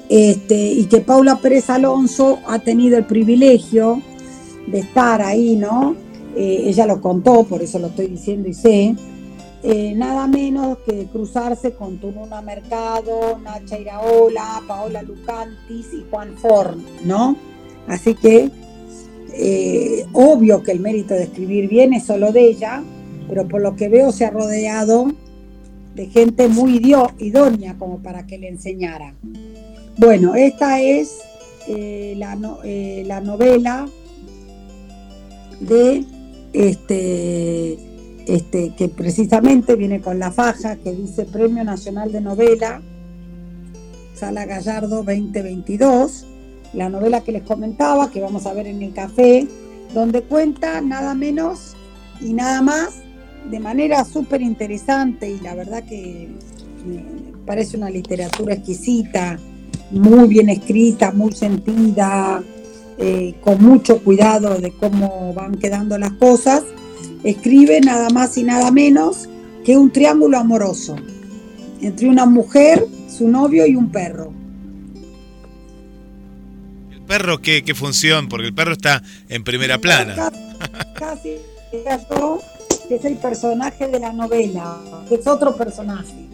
este, 0.10 0.74
y 0.74 0.86
que 0.86 1.00
Paula 1.00 1.38
Pérez 1.38 1.70
Alonso 1.70 2.40
ha 2.48 2.60
tenido 2.60 2.98
el 2.98 3.06
privilegio 3.06 4.02
de 4.68 4.80
estar 4.80 5.22
ahí, 5.22 5.56
¿no? 5.56 5.96
Eh, 6.36 6.64
ella 6.66 6.86
lo 6.86 7.00
contó, 7.02 7.44
por 7.46 7.62
eso 7.62 7.80
lo 7.80 7.88
estoy 7.88 8.08
diciendo 8.08 8.50
y 8.50 8.54
sé, 8.54 8.96
eh, 9.64 9.94
nada 9.96 10.28
menos 10.28 10.80
que 10.86 11.06
cruzarse 11.06 11.74
con 11.74 11.98
Tununa 11.98 12.42
Mercado, 12.42 13.40
Nacha 13.42 13.80
Iraola, 13.80 14.62
Paola 14.68 15.02
Lucantis 15.02 15.88
y 15.94 16.06
Juan 16.12 16.36
Forn, 16.38 16.84
¿no? 17.06 17.36
Así 17.88 18.14
que 18.16 18.52
eh, 19.38 20.06
obvio 20.14 20.64
que 20.64 20.72
el 20.72 20.80
mérito 20.80 21.14
de 21.14 21.24
escribir 21.24 21.70
bien 21.70 21.94
es 21.94 22.06
solo 22.06 22.32
de 22.32 22.48
ella, 22.48 22.84
pero 23.28 23.48
por 23.48 23.62
lo 23.62 23.76
que 23.76 23.90
veo 23.90 24.12
se 24.12 24.26
ha 24.26 24.30
rodeado 24.30 25.12
de 25.96 26.08
gente 26.08 26.48
muy 26.48 26.82
idónea 27.20 27.76
como 27.78 28.00
para 28.00 28.26
que 28.26 28.38
le 28.38 28.50
enseñara. 28.50 29.14
Bueno, 29.98 30.36
esta 30.36 30.82
es 30.82 31.20
eh, 31.68 32.16
la, 32.18 32.36
la 32.36 33.22
novela 33.22 33.88
de 35.62 36.04
este 36.54 37.96
este, 38.28 38.74
que 38.76 38.90
precisamente 38.90 39.76
viene 39.76 40.02
con 40.02 40.18
la 40.18 40.32
faja 40.32 40.78
que 40.78 40.92
dice 40.94 41.26
Premio 41.26 41.64
Nacional 41.64 42.12
de 42.12 42.22
Novela, 42.22 42.82
Sala 44.16 44.46
Gallardo 44.46 45.04
2022, 45.04 46.26
la 46.76 46.90
novela 46.90 47.22
que 47.22 47.32
les 47.32 47.44
comentaba, 47.44 48.12
que 48.12 48.22
vamos 48.22 48.46
a 48.46 48.54
ver 48.54 48.68
en 48.68 48.82
el 48.82 48.94
café, 48.94 49.48
donde 49.94 50.22
cuenta 50.22 50.82
nada 50.82 51.14
menos 51.14 51.76
y 52.22 52.34
nada 52.34 52.62
más, 52.62 53.02
de 53.50 53.60
manera 53.60 54.04
súper 54.04 54.42
interesante 54.42 55.30
y 55.30 55.40
la 55.40 55.56
verdad 55.56 55.84
que 55.84 56.30
me 56.86 57.04
parece 57.46 57.78
una 57.78 57.90
literatura 57.90 58.56
exquisita, 58.56 59.40
muy 59.92 60.28
bien 60.28 60.50
escrita, 60.50 61.12
muy 61.12 61.32
sentida, 61.32 62.44
eh, 62.98 63.36
con 63.42 63.62
mucho 63.64 64.04
cuidado 64.04 64.60
de 64.60 64.72
cómo 64.72 65.34
van 65.34 65.56
quedando 65.56 65.98
las 65.98 66.14
cosas 66.14 66.64
escribe 67.26 67.82
nada 67.82 68.10
más 68.10 68.38
y 68.38 68.44
nada 68.44 68.72
menos 68.72 69.28
que 69.66 69.78
un 69.78 69.92
triángulo 69.92 70.38
amoroso 70.38 70.96
entre 71.82 72.08
una 72.08 72.26
mujer, 72.26 72.88
su 73.10 73.28
novio 73.28 73.66
y 73.66 73.76
un 73.76 73.92
perro. 73.92 74.32
¿El 77.06 77.20
perro 77.20 77.40
qué, 77.40 77.76
función? 77.76 78.28
Porque 78.28 78.48
el 78.48 78.56
perro 78.56 78.74
está 78.74 79.04
en 79.30 79.44
primera 79.44 79.78
plana. 79.78 80.32
Casi, 80.96 81.36
que 81.70 82.96
es 82.96 83.06
el 83.06 83.18
personaje 83.18 83.88
de 83.88 84.00
la 84.00 84.12
novela, 84.12 84.80
que 85.08 85.14
es 85.14 85.28
otro 85.28 85.56
personaje. 85.56 86.28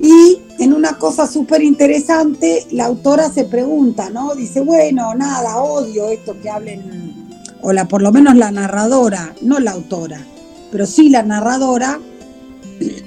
Y 0.00 0.38
en 0.58 0.72
una 0.72 0.98
cosa 0.98 1.28
súper 1.28 1.62
interesante, 1.62 2.66
la 2.72 2.86
autora 2.86 3.30
se 3.30 3.44
pregunta, 3.44 4.10
¿no? 4.10 4.34
Dice, 4.34 4.60
bueno, 4.60 5.14
nada, 5.14 5.58
odio 5.58 6.08
esto 6.08 6.36
que 6.42 6.50
hablen, 6.50 7.30
o 7.60 7.72
por 7.88 8.02
lo 8.02 8.10
menos 8.10 8.34
la 8.34 8.50
narradora, 8.50 9.36
no 9.40 9.60
la 9.60 9.70
autora, 9.70 10.20
pero 10.72 10.84
sí 10.84 11.10
la 11.10 11.22
narradora, 11.22 12.00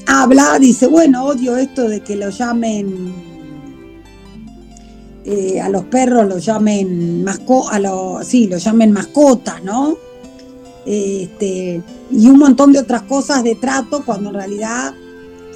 habla, 0.08 0.60
dice, 0.60 0.88
bueno, 0.88 1.25
odio 1.25 1.58
esto 1.58 1.89
de 1.89 2.00
que 2.00 2.15
lo 2.15 2.29
llamen, 2.29 3.31
eh, 5.24 5.62
a 5.62 5.70
los 5.70 5.84
perros 5.86 6.28
lo 6.28 6.40
llamen 6.40 7.24
masco, 7.24 7.70
a 7.70 7.80
los, 7.80 8.25
sí, 8.25 8.48
lo 8.48 8.58
llamen 8.58 8.92
mascotas, 8.92 9.63
¿no? 9.63 9.98
Este, 10.86 11.82
y 12.10 12.28
un 12.28 12.40
montón 12.40 12.74
de 12.74 12.80
otras 12.80 13.04
cosas 13.04 13.44
de 13.44 13.56
trato 13.56 14.04
cuando 14.04 14.30
en 14.30 14.36
realidad 14.36 14.94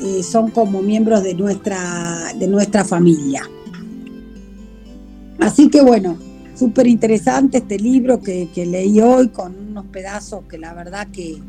eh, 0.02 0.22
son 0.24 0.52
como 0.52 0.82
miembros 0.82 1.24
de 1.24 1.34
nuestra, 1.34 2.34
de 2.38 2.48
nuestra 2.48 2.86
familia. 2.86 3.42
Así 5.40 5.70
que 5.70 5.82
bueno, 5.82 6.18
súper 6.56 6.88
interesante 6.88 7.58
este 7.58 7.80
libro 7.80 8.22
que, 8.22 8.50
leí 8.56 9.02
hoy 9.02 9.30
con 9.30 9.56
unos 9.70 9.86
pedazos 9.88 10.44
que 10.50 10.60
la 10.60 10.74
verdad 10.74 11.08
que 11.12 11.42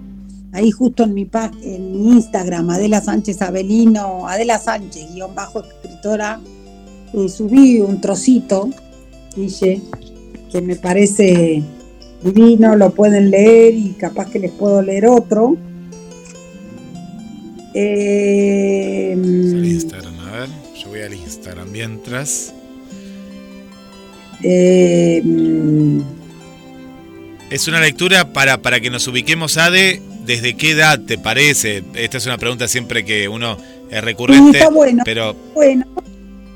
ahí 0.52 0.70
justo 0.70 1.04
en 1.04 1.12
mi, 1.12 1.28
en 1.62 1.92
mi 1.92 2.12
Instagram, 2.12 2.70
Adela 2.70 3.00
Sánchez 3.00 3.42
Avelino, 3.42 4.26
Adela 4.26 4.58
Sánchez, 4.58 5.12
guion 5.12 5.35
bajo 5.35 5.62
escritora, 5.62 6.40
eh, 7.12 7.28
subí 7.28 7.80
un 7.80 8.00
trocito, 8.00 8.68
dije, 9.34 9.80
que 10.50 10.60
me 10.60 10.76
parece 10.76 11.62
divino, 12.22 12.76
lo 12.76 12.90
pueden 12.90 13.30
leer 13.30 13.75
y 13.75 13.94
capaz 13.98 14.30
que 14.30 14.38
les 14.38 14.52
puedo 14.52 14.82
leer 14.82 15.06
otro. 15.06 15.56
Eh, 17.75 19.14
Instagram, 19.14 20.18
a 20.20 20.30
ver, 20.32 20.48
yo 20.82 20.88
voy 20.88 21.00
al 21.00 21.14
Instagram 21.14 21.70
mientras. 21.70 22.54
Eh, 24.42 25.22
es 27.50 27.68
una 27.68 27.80
lectura 27.80 28.32
para, 28.32 28.60
para 28.60 28.80
que 28.80 28.90
nos 28.90 29.06
ubiquemos, 29.06 29.56
Ade, 29.56 30.02
¿desde 30.25 30.56
qué 30.56 30.72
edad 30.72 31.00
te 31.00 31.18
parece? 31.18 31.84
Esta 31.94 32.18
es 32.18 32.26
una 32.26 32.38
pregunta 32.38 32.66
siempre 32.66 33.04
que 33.04 33.28
uno 33.28 33.56
es 33.90 34.02
recurrente. 34.02 34.58
Está 34.58 34.70
bueno, 34.70 35.02
pero 35.04 35.36
bueno, 35.54 35.86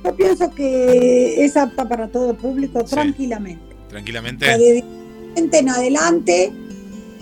yo 0.04 0.16
pienso 0.16 0.50
que 0.50 1.45
es 1.45 1.57
apta 1.57 1.88
para 1.88 2.09
todo 2.09 2.30
el 2.30 2.37
público 2.37 2.85
tranquilamente. 2.85 3.76
Tranquilamente. 3.88 4.83
en 5.37 5.69
adelante, 5.69 6.52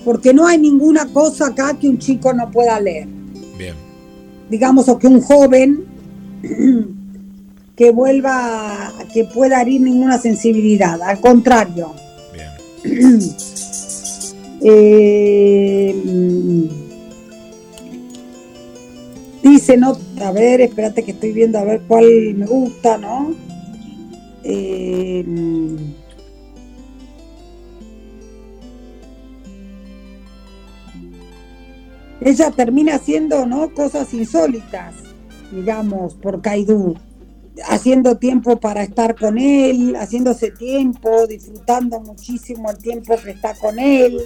porque 0.05 0.33
no 0.33 0.47
hay 0.47 0.59
ninguna 0.59 1.07
cosa 1.07 1.49
acá 1.49 1.79
que 1.79 1.89
un 1.89 1.99
chico 1.99 2.33
no 2.33 2.51
pueda 2.51 2.79
leer. 2.81 3.09
Bien 3.57 3.89
digamos, 4.49 4.89
o 4.89 4.99
que 4.99 5.07
un 5.07 5.21
joven 5.21 5.85
que 7.77 7.91
vuelva, 7.91 8.93
que 9.13 9.25
pueda 9.25 9.63
herir 9.63 9.81
ninguna 9.81 10.19
sensibilidad, 10.19 11.01
al 11.03 11.21
contrario. 11.21 11.95
Bien. 12.33 13.21
Eh, 14.61 15.95
dice, 19.41 19.77
no, 19.77 19.97
a 20.23 20.33
ver, 20.33 20.61
espérate 20.61 21.05
que 21.05 21.13
estoy 21.13 21.33
viendo 21.33 21.59
a 21.59 21.65
ver 21.65 21.83
cuál 21.87 22.35
me 22.35 22.47
gusta, 22.47 22.99
¿no? 22.99 23.35
Eh, 24.45 25.25
ella 32.21 32.51
termina 32.51 32.95
haciendo 32.95 33.47
¿no? 33.47 33.73
cosas 33.75 34.13
insólitas, 34.15 34.95
digamos, 35.53 36.15
por 36.15 36.41
Kaidú, 36.43 36.97
haciendo 37.69 38.17
tiempo 38.19 38.59
para 38.59 38.83
estar 38.83 39.17
con 39.17 39.39
él, 39.39 39.97
haciéndose 39.97 40.51
tiempo, 40.51 41.27
disfrutando 41.27 42.01
muchísimo 42.01 42.71
el 42.71 42.79
tiempo 42.79 43.17
que 43.23 43.31
está 43.31 43.55
con 43.55 43.79
él. 43.79 44.21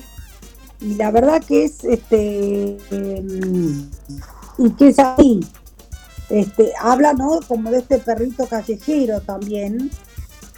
Y 0.80 0.94
la 0.94 1.10
verdad 1.10 1.42
que 1.42 1.64
es, 1.64 1.84
este, 1.84 2.76
em, 2.90 3.88
y 4.58 4.70
que 4.70 4.88
es 4.88 4.98
ahí. 4.98 5.40
Este, 6.32 6.72
habla, 6.80 7.12
¿no? 7.12 7.40
Como 7.46 7.70
de 7.70 7.78
este 7.78 7.98
perrito 7.98 8.46
callejero 8.46 9.20
también, 9.20 9.90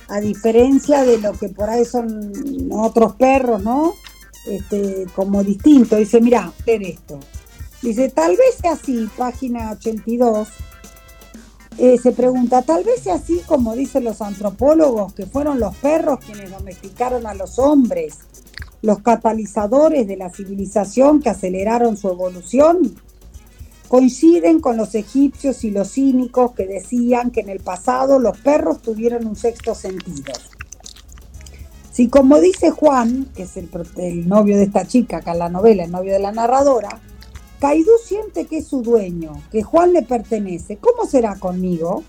a 0.09 0.21
diferencia 0.21 1.03
de 1.03 1.19
lo 1.19 1.33
que 1.33 1.49
por 1.49 1.69
ahí 1.69 1.85
son 1.85 2.33
otros 2.71 3.17
perros, 3.17 3.63
¿no? 3.63 3.95
este, 4.47 5.07
como 5.15 5.43
distinto. 5.43 5.97
Dice, 5.97 6.21
mira, 6.21 6.53
ver 6.67 6.83
esto. 6.83 7.19
Dice, 7.83 8.09
tal 8.09 8.33
vez 8.33 8.57
sea 8.61 8.73
así, 8.73 9.09
página 9.17 9.73
82. 9.73 10.49
Eh, 11.77 11.99
se 11.99 12.13
pregunta, 12.13 12.63
tal 12.63 12.85
vez 12.85 13.03
sea 13.03 13.15
así 13.15 13.41
como 13.47 13.75
dicen 13.75 14.05
los 14.05 14.23
antropólogos, 14.23 15.13
que 15.13 15.27
fueron 15.27 15.59
los 15.59 15.75
perros 15.77 16.21
quienes 16.25 16.51
domesticaron 16.51 17.27
a 17.27 17.35
los 17.35 17.59
hombres, 17.59 18.19
los 18.81 19.01
catalizadores 19.01 20.07
de 20.07 20.17
la 20.17 20.31
civilización 20.31 21.21
que 21.21 21.31
aceleraron 21.31 21.97
su 21.97 22.09
evolución. 22.09 22.95
Coinciden 23.95 24.59
con 24.59 24.77
los 24.77 24.97
egipcios 24.97 25.63
y 25.63 25.71
los 25.71 25.93
cínicos 25.93 26.51
que 26.51 26.67
decían 26.67 27.31
que 27.31 27.43
en 27.43 27.49
el 27.49 27.61
pasado 27.61 28.19
los 28.19 28.37
perros 28.37 28.83
tuvieron 28.83 29.25
un 29.25 29.37
sexto 29.37 29.73
sentido. 29.77 30.33
Si 31.93 32.09
como 32.09 32.41
dice 32.41 32.73
Juan, 32.73 33.29
que 33.37 33.45
es 33.45 33.57
el, 33.57 34.29
novio 34.29 34.57
de 34.57 34.65
esta 34.65 34.85
chica 34.85 35.19
acá 35.19 35.31
en 35.31 35.39
la 35.39 35.49
novela, 35.49 35.85
el 35.85 35.93
novio 35.93 36.13
de 36.13 36.19
la 36.19 36.33
narradora, 36.33 37.01
Caidú 37.61 37.93
siente 38.05 38.47
que 38.47 38.59
es 38.59 38.67
su 38.67 38.83
dueño, 38.83 39.41
que 39.53 39.63
Juan 39.63 39.93
le 39.93 40.03
pertenece, 40.03 40.77
¿cómo 40.79 41.09
será 41.09 41.37
conmigo? 41.37 42.03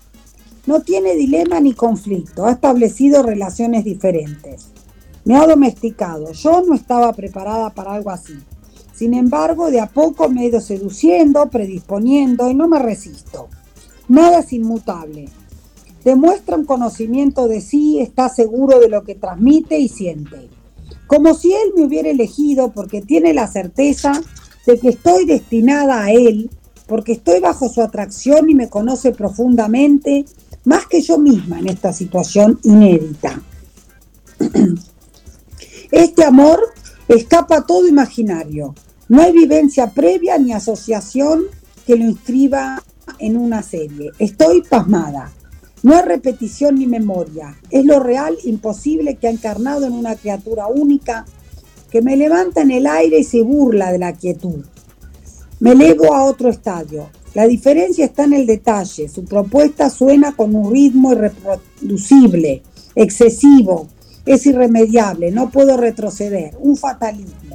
No 0.66 0.80
tiene 0.80 1.14
dilema 1.14 1.60
ni 1.60 1.72
conflicto, 1.72 2.46
ha 2.46 2.50
establecido 2.50 3.22
relaciones 3.22 3.84
diferentes. 3.84 4.70
Me 5.24 5.36
ha 5.36 5.46
domesticado, 5.46 6.32
yo 6.32 6.62
no 6.62 6.74
estaba 6.74 7.12
preparada 7.12 7.70
para 7.70 7.94
algo 7.94 8.10
así. 8.10 8.36
Sin 8.96 9.14
embargo, 9.14 9.70
de 9.70 9.80
a 9.80 9.86
poco 9.86 10.28
me 10.28 10.42
he 10.42 10.48
ido 10.48 10.60
seduciendo, 10.60 11.50
predisponiendo 11.50 12.50
y 12.50 12.54
no 12.54 12.66
me 12.66 12.78
resisto. 12.78 13.48
Nada 14.08 14.40
es 14.40 14.52
inmutable 14.52 15.28
demuestra 16.06 16.56
un 16.56 16.64
conocimiento 16.64 17.48
de 17.48 17.60
sí, 17.60 17.98
está 17.98 18.28
seguro 18.28 18.78
de 18.78 18.88
lo 18.88 19.02
que 19.02 19.16
transmite 19.16 19.76
y 19.80 19.88
siente. 19.88 20.48
Como 21.08 21.34
si 21.34 21.52
él 21.52 21.72
me 21.76 21.84
hubiera 21.84 22.08
elegido 22.08 22.70
porque 22.70 23.02
tiene 23.02 23.34
la 23.34 23.48
certeza 23.48 24.22
de 24.68 24.78
que 24.78 24.90
estoy 24.90 25.26
destinada 25.26 26.04
a 26.04 26.12
él, 26.12 26.48
porque 26.86 27.10
estoy 27.10 27.40
bajo 27.40 27.68
su 27.68 27.82
atracción 27.82 28.48
y 28.48 28.54
me 28.54 28.68
conoce 28.68 29.10
profundamente, 29.10 30.26
más 30.64 30.86
que 30.86 31.00
yo 31.00 31.18
misma 31.18 31.58
en 31.58 31.70
esta 31.70 31.92
situación 31.92 32.60
inédita. 32.62 33.42
Este 35.90 36.24
amor 36.24 36.60
escapa 37.08 37.58
a 37.58 37.66
todo 37.66 37.88
imaginario. 37.88 38.76
No 39.08 39.22
hay 39.22 39.32
vivencia 39.32 39.90
previa 39.90 40.36
ni 40.38 40.52
asociación 40.52 41.44
que 41.86 41.96
lo 41.96 42.04
inscriba 42.04 42.82
en 43.18 43.36
una 43.36 43.62
serie. 43.62 44.10
Estoy 44.18 44.62
pasmada. 44.62 45.32
No 45.82 45.96
es 45.96 46.04
repetición 46.04 46.76
ni 46.76 46.86
memoria, 46.86 47.56
es 47.70 47.84
lo 47.84 48.00
real 48.00 48.36
imposible 48.44 49.14
que 49.16 49.28
ha 49.28 49.30
encarnado 49.30 49.86
en 49.86 49.92
una 49.92 50.16
criatura 50.16 50.66
única 50.66 51.24
que 51.90 52.02
me 52.02 52.16
levanta 52.16 52.62
en 52.62 52.72
el 52.72 52.88
aire 52.88 53.20
y 53.20 53.24
se 53.24 53.42
burla 53.42 53.92
de 53.92 53.98
la 53.98 54.12
quietud. 54.14 54.64
Me 55.60 55.72
elevo 55.72 56.12
a 56.12 56.24
otro 56.24 56.48
estadio. 56.48 57.08
La 57.34 57.46
diferencia 57.46 58.04
está 58.04 58.24
en 58.24 58.32
el 58.32 58.46
detalle. 58.46 59.08
Su 59.08 59.24
propuesta 59.24 59.88
suena 59.88 60.34
con 60.34 60.56
un 60.56 60.72
ritmo 60.72 61.12
irreproducible, 61.12 62.62
excesivo, 62.96 63.86
es 64.24 64.44
irremediable, 64.46 65.30
no 65.30 65.50
puedo 65.50 65.76
retroceder, 65.76 66.56
un 66.58 66.76
fatalismo. 66.76 67.45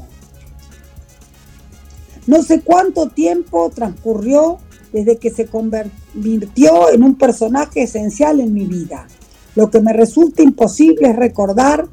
No 2.28 2.44
sé 2.44 2.62
cuánto 2.62 3.10
tiempo 3.10 3.72
transcurrió 3.74 4.60
desde 4.94 5.18
que 5.18 5.32
se 5.32 5.48
convirtió 5.48 6.92
en 6.92 7.04
un 7.04 7.16
personaje 7.16 7.84
esencial 7.84 8.40
en 8.40 8.54
mi 8.54 8.66
vida. 8.66 9.08
Lo 9.56 9.70
que 9.70 9.82
me 9.82 9.94
resulta 9.94 10.44
imposible 10.44 11.10
es 11.10 11.16
recordar 11.16 11.88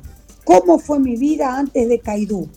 cómo 0.44 0.78
fue 0.78 0.99
mi 0.99 1.16
vida 1.16 1.56
antes 1.58 1.88
de 1.88 1.99
Kaidú 1.99 2.49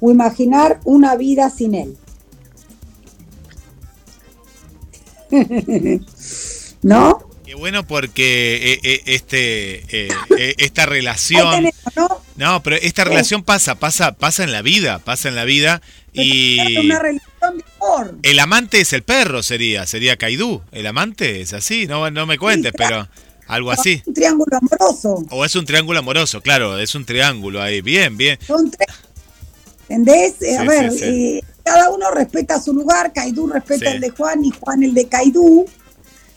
o 0.00 0.10
imaginar 0.10 0.80
una 0.84 1.16
vida 1.16 1.50
sin 1.50 1.74
él. 1.74 1.96
¿No? 6.82 7.25
Qué 7.46 7.54
bueno 7.54 7.86
porque 7.86 8.72
eh, 8.72 8.80
eh, 8.82 9.02
este, 9.06 10.08
eh, 10.08 10.08
esta 10.58 10.84
relación... 10.84 11.70
¿no? 12.36 12.62
pero 12.62 12.76
esta 12.76 13.04
relación 13.04 13.44
pasa, 13.44 13.76
pasa, 13.76 14.12
pasa 14.12 14.42
en 14.42 14.52
la 14.52 14.62
vida, 14.62 14.98
pasa 14.98 15.28
en 15.28 15.36
la 15.36 15.44
vida 15.44 15.80
y... 16.12 16.76
Una 16.76 16.98
relación 16.98 17.58
de 17.58 17.64
amor. 17.76 18.14
El 18.24 18.38
amante 18.40 18.80
es 18.80 18.92
el 18.92 19.04
perro, 19.04 19.44
sería, 19.44 19.86
sería 19.86 20.16
Kaidú. 20.16 20.60
El 20.72 20.86
amante 20.88 21.40
es 21.40 21.52
así, 21.52 21.86
no, 21.86 22.10
no 22.10 22.26
me 22.26 22.36
cuentes, 22.36 22.72
pero 22.76 23.08
algo 23.46 23.70
así. 23.70 24.02
Un 24.04 24.14
triángulo 24.14 24.58
amoroso. 24.58 25.24
O 25.30 25.44
es 25.44 25.54
un 25.54 25.64
triángulo 25.64 26.00
amoroso, 26.00 26.42
claro, 26.42 26.78
es 26.78 26.94
un 26.96 27.04
triángulo 27.04 27.62
ahí. 27.62 27.80
Bien, 27.80 28.16
bien. 28.16 28.38
¿Entendés? 29.88 30.34
a 30.58 30.64
ver, 30.64 30.90
cada 31.62 31.90
uno 31.90 32.10
respeta 32.10 32.60
su 32.60 32.72
lugar, 32.72 33.12
Caidú 33.12 33.46
respeta 33.46 33.92
el 33.92 34.00
de 34.00 34.10
Juan 34.10 34.44
y 34.44 34.50
Juan 34.50 34.82
el 34.82 34.94
de 34.94 35.06
Caidú, 35.06 35.64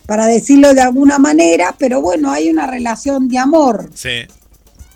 para 0.09 0.25
decirlo 0.25 0.73
de 0.73 0.81
alguna 0.81 1.19
manera, 1.19 1.75
pero 1.77 2.01
bueno, 2.01 2.31
hay 2.31 2.49
una 2.49 2.65
relación 2.65 3.29
de 3.29 3.37
amor. 3.37 3.91
Sí. 3.93 4.25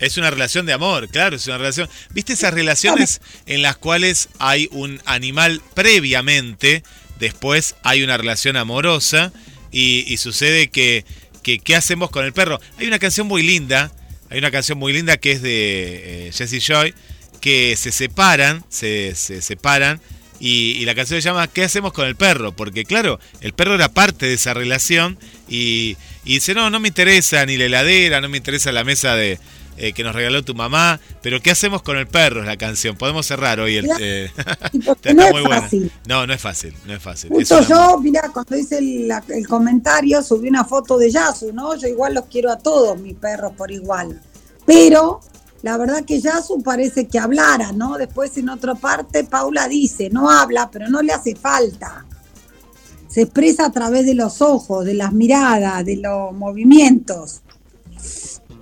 Es 0.00 0.18
una 0.18 0.28
relación 0.28 0.66
de 0.66 0.72
amor, 0.72 1.08
claro, 1.08 1.36
es 1.36 1.46
una 1.46 1.56
relación. 1.56 1.88
¿Viste 2.10 2.32
esas 2.32 2.52
relaciones 2.52 3.20
en 3.46 3.62
las 3.62 3.76
cuales 3.76 4.28
hay 4.40 4.68
un 4.72 5.00
animal 5.04 5.62
previamente, 5.72 6.82
después 7.20 7.76
hay 7.84 8.02
una 8.02 8.16
relación 8.16 8.56
amorosa 8.56 9.32
y, 9.70 10.16
sucede 10.16 10.66
que, 10.66 11.04
que, 11.44 11.60
¿qué 11.60 11.76
hacemos 11.76 12.10
con 12.10 12.24
el 12.24 12.32
perro? 12.32 12.60
Hay 12.78 12.88
una 12.88 12.98
canción 12.98 13.28
muy 13.28 13.44
linda, 13.44 13.92
hay 14.30 14.40
una 14.40 14.50
canción 14.50 14.78
muy 14.78 14.92
linda 14.92 15.16
que 15.16 15.30
es 15.30 15.42
de 15.42 16.26
eh, 16.26 16.32
Jesse 16.32 16.60
Joy, 16.60 16.92
que 17.40 17.76
se 17.76 17.92
separan, 17.92 18.64
se, 18.68 19.14
se 19.14 19.42
separan 19.42 20.00
y, 20.40 20.84
la 20.84 20.94
canción 20.94 21.20
se 21.20 21.28
llama 21.28 21.48
¿Qué 21.48 21.64
hacemos 21.64 21.92
con 21.92 22.06
el 22.06 22.16
perro? 22.16 22.52
Porque 22.52 22.84
claro, 22.84 23.18
el 23.40 23.52
perro 23.52 23.74
era 23.74 23.88
parte 23.88 24.26
de 24.26 24.34
esa 24.34 24.54
relación 24.54 25.18
y, 25.48 25.96
y 26.24 26.34
dice, 26.34 26.54
no, 26.54 26.70
no 26.70 26.80
me 26.80 26.88
interesa 26.88 27.44
ni 27.46 27.56
la 27.56 27.64
heladera, 27.64 28.20
no 28.20 28.28
me 28.28 28.36
interesa 28.36 28.72
la 28.72 28.84
mesa 28.84 29.14
de, 29.14 29.38
eh, 29.76 29.92
que 29.92 30.04
nos 30.04 30.14
regaló 30.14 30.44
tu 30.44 30.54
mamá, 30.54 31.00
pero 31.20 31.40
¿qué 31.40 31.50
hacemos 31.50 31.82
con 31.82 31.96
el 31.96 32.06
perro? 32.06 32.40
Es 32.40 32.46
la 32.46 32.56
canción. 32.56 32.96
Podemos 32.96 33.26
cerrar 33.26 33.58
hoy 33.58 33.76
el. 33.76 33.88
Eh, 33.98 34.30
no 35.14 35.26
es 35.36 35.48
fácil. 35.48 35.92
No, 36.06 36.26
no 36.28 36.32
es 36.32 36.40
fácil, 36.40 36.74
no 36.86 36.94
es 36.94 37.02
fácil. 37.02 37.32
yo, 37.68 37.98
mira, 38.00 38.30
cuando 38.32 38.56
hice 38.56 38.78
el, 38.78 39.48
comentario, 39.48 40.22
subí 40.22 40.48
una 40.48 40.64
foto 40.64 40.96
de 40.96 41.10
Yasu, 41.10 41.52
¿no? 41.52 41.74
Yo 41.76 41.88
igual 41.88 42.14
los 42.14 42.26
quiero 42.26 42.52
a 42.52 42.58
todos 42.58 43.00
mis 43.00 43.16
perros 43.16 43.52
por 43.56 43.72
igual. 43.72 44.20
Pero 44.64 45.20
la 45.64 45.76
verdad 45.76 46.04
que 46.04 46.20
Yasu 46.20 46.62
parece 46.62 47.08
que 47.08 47.18
hablara, 47.18 47.72
¿no? 47.72 47.98
Después 47.98 48.38
en 48.38 48.50
otra 48.50 48.76
parte, 48.76 49.24
Paula 49.24 49.66
dice, 49.66 50.10
no 50.10 50.30
habla, 50.30 50.70
pero 50.70 50.88
no 50.88 51.02
le 51.02 51.12
hace 51.12 51.34
falta. 51.34 52.06
Se 53.08 53.22
expresa 53.22 53.66
a 53.66 53.72
través 53.72 54.06
de 54.06 54.14
los 54.14 54.40
ojos, 54.40 54.84
de 54.84 54.94
las 54.94 55.12
miradas, 55.12 55.84
de 55.84 55.96
los 55.96 56.32
movimientos 56.32 57.42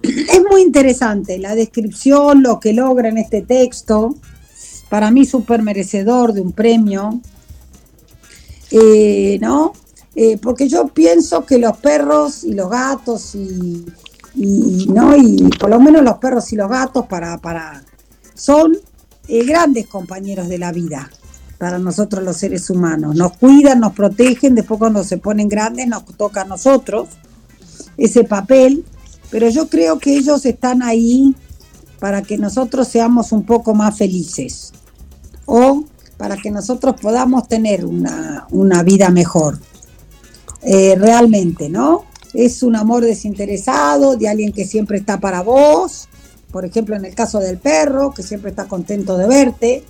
es 0.02 0.42
muy 0.50 0.62
interesante 0.62 1.38
la 1.38 1.54
descripción, 1.54 2.42
lo 2.42 2.58
que 2.58 2.72
logra 2.72 3.08
en 3.08 3.18
este 3.18 3.42
texto. 3.42 4.16
Para 4.88 5.10
mí 5.10 5.24
súper 5.24 5.62
merecedor 5.62 6.32
de 6.32 6.40
un 6.40 6.52
premio. 6.52 7.20
Eh, 8.70 9.38
¿No? 9.40 9.72
Eh, 10.14 10.38
porque 10.38 10.68
yo 10.68 10.88
pienso 10.88 11.46
que 11.46 11.58
los 11.58 11.76
perros 11.78 12.44
y 12.44 12.52
los 12.52 12.68
gatos 12.68 13.34
y, 13.34 13.86
no 14.34 15.16
y 15.16 15.50
por 15.58 15.70
lo 15.70 15.80
menos 15.80 16.02
los 16.02 16.18
perros 16.18 16.52
y 16.52 16.56
los 16.56 16.68
gatos 16.68 17.06
para, 17.06 17.38
para 17.38 17.82
son 18.34 18.76
eh, 19.28 19.44
grandes 19.44 19.86
compañeros 19.86 20.48
de 20.48 20.58
la 20.58 20.72
vida 20.72 21.10
para 21.58 21.78
nosotros 21.78 22.24
los 22.24 22.36
seres 22.36 22.68
humanos. 22.70 23.14
Nos 23.14 23.36
cuidan, 23.36 23.80
nos 23.80 23.92
protegen, 23.92 24.54
después 24.54 24.78
cuando 24.78 25.04
se 25.04 25.18
ponen 25.18 25.48
grandes 25.48 25.86
nos 25.86 26.04
toca 26.16 26.42
a 26.42 26.44
nosotros 26.44 27.08
ese 27.96 28.24
papel 28.24 28.84
pero 29.32 29.48
yo 29.48 29.66
creo 29.66 29.98
que 29.98 30.14
ellos 30.14 30.44
están 30.44 30.82
ahí 30.82 31.34
para 31.98 32.20
que 32.20 32.36
nosotros 32.36 32.86
seamos 32.86 33.32
un 33.32 33.44
poco 33.44 33.74
más 33.74 33.96
felices 33.96 34.74
o 35.46 35.84
para 36.18 36.36
que 36.36 36.50
nosotros 36.50 36.96
podamos 37.00 37.48
tener 37.48 37.86
una, 37.86 38.82
vida 38.84 39.08
mejor. 39.08 39.58
Eh, 40.60 40.96
realmente, 40.98 41.70
¿no? 41.70 42.04
Es 42.34 42.62
un 42.62 42.76
amor 42.76 43.04
desinteresado 43.04 44.16
de 44.16 44.28
alguien 44.28 44.52
que 44.52 44.64
siempre 44.64 44.98
está 44.98 45.20
para 45.20 45.42
vos, 45.42 46.08
por 46.50 46.64
ejemplo 46.64 46.96
en 46.96 47.04
el 47.04 47.14
caso 47.14 47.40
del 47.40 47.58
perro, 47.58 48.12
que 48.12 48.22
siempre 48.22 48.50
está 48.50 48.66
contento 48.66 49.16
de 49.18 49.26
verte. 49.26 49.84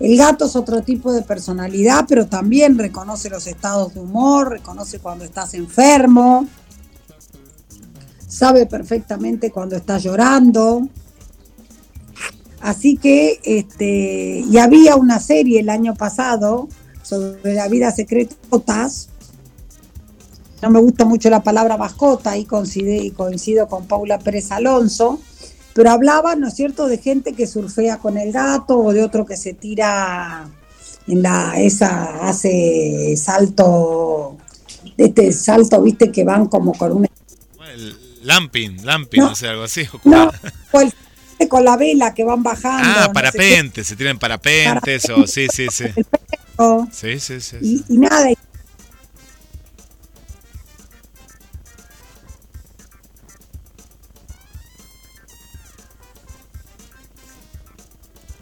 El 0.00 0.16
gato 0.16 0.46
es 0.46 0.54
otro 0.54 0.82
tipo 0.82 1.12
de 1.12 1.22
personalidad, 1.22 2.04
pero 2.08 2.26
también 2.26 2.78
reconoce 2.78 3.30
los 3.30 3.46
estados 3.46 3.94
de 3.94 4.00
humor, 4.00 4.50
reconoce 4.50 5.00
cuando 5.00 5.24
estás 5.24 5.54
enfermo, 5.54 6.46
sabe 8.28 8.66
perfectamente 8.66 9.50
cuando 9.50 9.76
está 9.76 9.98
llorando. 9.98 10.88
Así 12.60 12.96
que, 12.96 13.40
este, 13.44 14.44
y 14.48 14.58
había 14.58 14.96
una 14.96 15.20
serie 15.20 15.60
el 15.60 15.68
año 15.68 15.94
pasado 15.94 16.68
sobre 17.02 17.54
la 17.54 17.68
vida 17.68 17.90
secreta 17.90 18.36
No 20.62 20.70
me 20.70 20.80
gusta 20.80 21.04
mucho 21.04 21.30
la 21.30 21.42
palabra 21.42 21.76
mascota, 21.76 22.36
y 22.36 22.44
coincido, 22.44 23.14
coincido 23.14 23.68
con 23.68 23.86
Paula 23.86 24.18
Pérez 24.18 24.50
Alonso, 24.50 25.20
pero 25.72 25.90
hablaba, 25.90 26.34
¿no 26.34 26.48
es 26.48 26.54
cierto?, 26.54 26.88
de 26.88 26.98
gente 26.98 27.34
que 27.34 27.46
surfea 27.46 27.98
con 27.98 28.18
el 28.18 28.32
gato 28.32 28.78
o 28.78 28.92
de 28.92 29.02
otro 29.02 29.24
que 29.24 29.36
se 29.36 29.54
tira 29.54 30.48
en 31.06 31.22
la, 31.22 31.54
esa, 31.58 32.28
hace 32.28 33.14
salto, 33.16 34.36
este 34.96 35.32
salto, 35.32 35.80
viste, 35.82 36.10
que 36.10 36.24
van 36.24 36.46
como 36.46 36.72
con 36.72 36.92
un 36.92 37.08
Lamping, 38.22 38.84
lamping, 38.84 39.20
no, 39.20 39.34
sé, 39.34 39.48
algo 39.48 39.62
así. 39.62 39.84
No, 40.04 40.30
con 41.48 41.64
la 41.64 41.76
vela 41.76 42.12
que 42.14 42.24
van 42.24 42.42
bajando. 42.42 42.82
Ah, 42.84 43.12
parapentes, 43.12 43.86
se 43.86 43.96
tiran 43.96 44.18
parapentes, 44.18 45.08
o 45.10 45.26
sí, 45.26 45.46
sí, 45.52 45.68
sí. 45.70 45.84
Sí, 46.90 47.20
sí, 47.20 47.40
sí. 47.40 47.56
Y, 47.62 47.84
y 47.94 47.98
nada. 47.98 48.28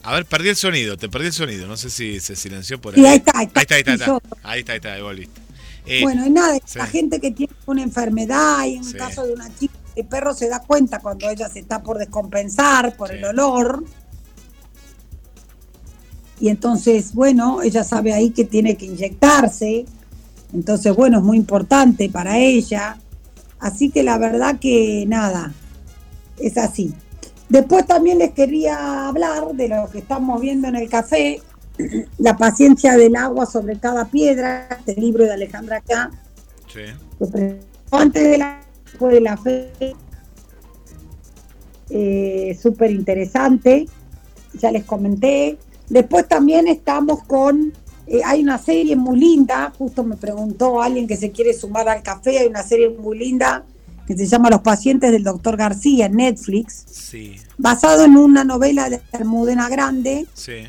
A 0.07 0.13
ver, 0.13 0.25
perdí 0.25 0.51
el 0.51 0.57
sonido, 0.57 0.97
te 0.97 1.09
perdí 1.09 1.27
el 1.27 1.33
sonido, 1.33 1.67
no 1.67 1.77
sé 1.77 1.91
si 1.91 2.21
se 2.21 2.37
silenció 2.37 2.81
por 2.81 2.95
ahí. 2.95 3.05
ahí 3.05 3.17
está, 3.17 3.33
ahí 3.35 3.47
está. 3.47 3.59
Ahí 3.59 3.65
está, 3.65 3.75
ahí 3.75 3.81
está, 3.81 3.91
ahí 3.91 3.97
está, 3.97 4.15
ahí 4.45 4.61
está, 4.61 4.73
ahí 4.73 4.79
está, 4.79 5.37
eh, 5.87 6.03
bueno, 6.03 6.27
y 6.27 6.31
nada, 6.31 6.59
la 6.75 6.87
gente 6.87 7.21
que 7.21 7.31
tiene 7.31 7.53
una 7.67 7.83
enfermedad 7.83 8.67
y 8.67 8.75
en 8.75 8.85
el 8.85 8.97
caso 8.97 9.25
de 9.25 9.33
una 9.33 9.53
chica, 9.57 9.75
el 9.95 10.05
perro 10.05 10.35
se 10.35 10.49
da 10.49 10.61
cuenta 10.61 10.99
cuando 10.99 11.31
ella 11.31 11.49
se 11.49 11.61
está 11.61 11.83
por 11.83 11.99
descompensar 11.99 12.97
por 12.97 13.13
el 13.13 13.25
olor. 13.25 13.85
Y 16.39 16.51
entonces, 16.51 17.15
bueno, 17.15 17.63
ella 17.63 17.83
sabe 17.83 18.13
ahí 18.13 18.31
que 18.31 18.45
tiene 18.45 18.77
que 18.77 18.87
inyectarse. 18.87 19.87
Entonces, 20.53 20.95
bueno, 20.95 21.19
es 21.19 21.25
muy 21.25 21.37
importante 21.37 22.11
para 22.11 22.39
ella. 22.39 22.99
Así 23.59 23.91
que 23.91 24.03
la 24.03 24.19
verdad 24.19 24.59
que 24.61 25.05
nada, 25.09 25.53
es 26.39 26.59
así. 26.59 26.95
Después 27.49 27.87
también 27.87 28.19
les 28.19 28.33
quería 28.33 29.09
hablar 29.09 29.53
de 29.55 29.69
lo 29.69 29.89
que 29.91 29.99
estamos 29.99 30.41
viendo 30.41 30.67
en 30.69 30.77
el 30.77 30.89
café, 30.89 31.41
la 32.19 32.37
paciencia 32.37 32.97
del 32.97 33.15
agua 33.17 33.47
sobre 33.47 33.79
cada 33.79 34.07
piedra, 34.07 34.69
este 34.79 35.01
libro 35.01 35.25
de 35.25 35.33
Alejandra 35.33 35.81
K. 35.81 36.11
Sí. 36.73 36.81
Antes 37.91 38.25
de 38.25 38.39
la, 38.39 38.61
de 39.01 39.21
la 39.21 39.37
fe, 39.37 39.71
eh, 41.91 42.59
súper 42.61 42.91
interesante, 42.91 43.87
ya 44.55 44.73
les 44.73 44.85
comenté. 44.85 45.57
Después 45.89 46.27
también 46.27 46.67
estamos 46.67 47.23
con, 47.23 47.73
eh, 48.09 48.23
hay 48.25 48.43
una 48.43 48.59
serie 48.59 48.97
muy 48.97 49.21
linda, 49.21 49.73
justo 49.79 50.03
me 50.03 50.17
preguntó 50.17 50.83
alguien 50.83 51.07
que 51.07 51.17
se 51.17 51.31
quiere 51.31 51.55
sumar 51.55 51.89
al 51.89 52.03
café, 52.03 52.41
hay 52.41 52.49
una 52.49 52.65
serie 52.65 52.89
muy 52.89 53.17
linda 53.17 53.65
que 54.07 54.17
se 54.17 54.27
llama 54.27 54.51
Los 54.51 54.61
pacientes 54.61 55.11
del 55.11 55.25
doctor 55.25 55.57
García 55.57 56.07
en 56.07 56.17
Netflix, 56.17 56.85
sí. 56.91 57.37
basado 57.59 58.05
en 58.05 58.17
una 58.17 58.45
novela 58.45 58.89
de 58.89 59.01
Almudena 59.13 59.69
Grande. 59.69 60.27
Sí 60.35 60.67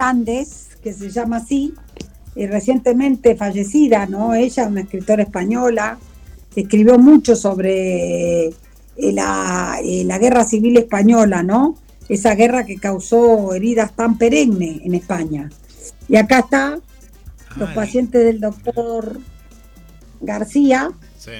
Andes, 0.00 0.68
que 0.82 0.92
se 0.92 1.10
llama 1.10 1.36
así, 1.36 1.74
y 2.34 2.46
recientemente 2.46 3.36
fallecida, 3.36 4.06
¿no? 4.06 4.34
Ella, 4.34 4.66
una 4.66 4.80
escritora 4.80 5.22
española, 5.22 5.98
escribió 6.56 6.98
mucho 6.98 7.36
sobre 7.36 8.46
eh, 8.46 8.54
la, 8.96 9.78
eh, 9.84 10.04
la, 10.04 10.18
guerra 10.18 10.44
civil 10.44 10.78
española, 10.78 11.42
¿no? 11.42 11.76
Esa 12.08 12.34
guerra 12.34 12.64
que 12.64 12.76
causó 12.76 13.54
heridas 13.54 13.94
tan 13.94 14.18
perennes 14.18 14.80
en 14.84 14.94
España. 14.94 15.50
Y 16.08 16.16
acá 16.16 16.40
está 16.40 16.78
los 17.56 17.70
pacientes 17.70 18.24
del 18.24 18.40
doctor 18.40 19.20
García, 20.20 20.90
sí. 21.18 21.32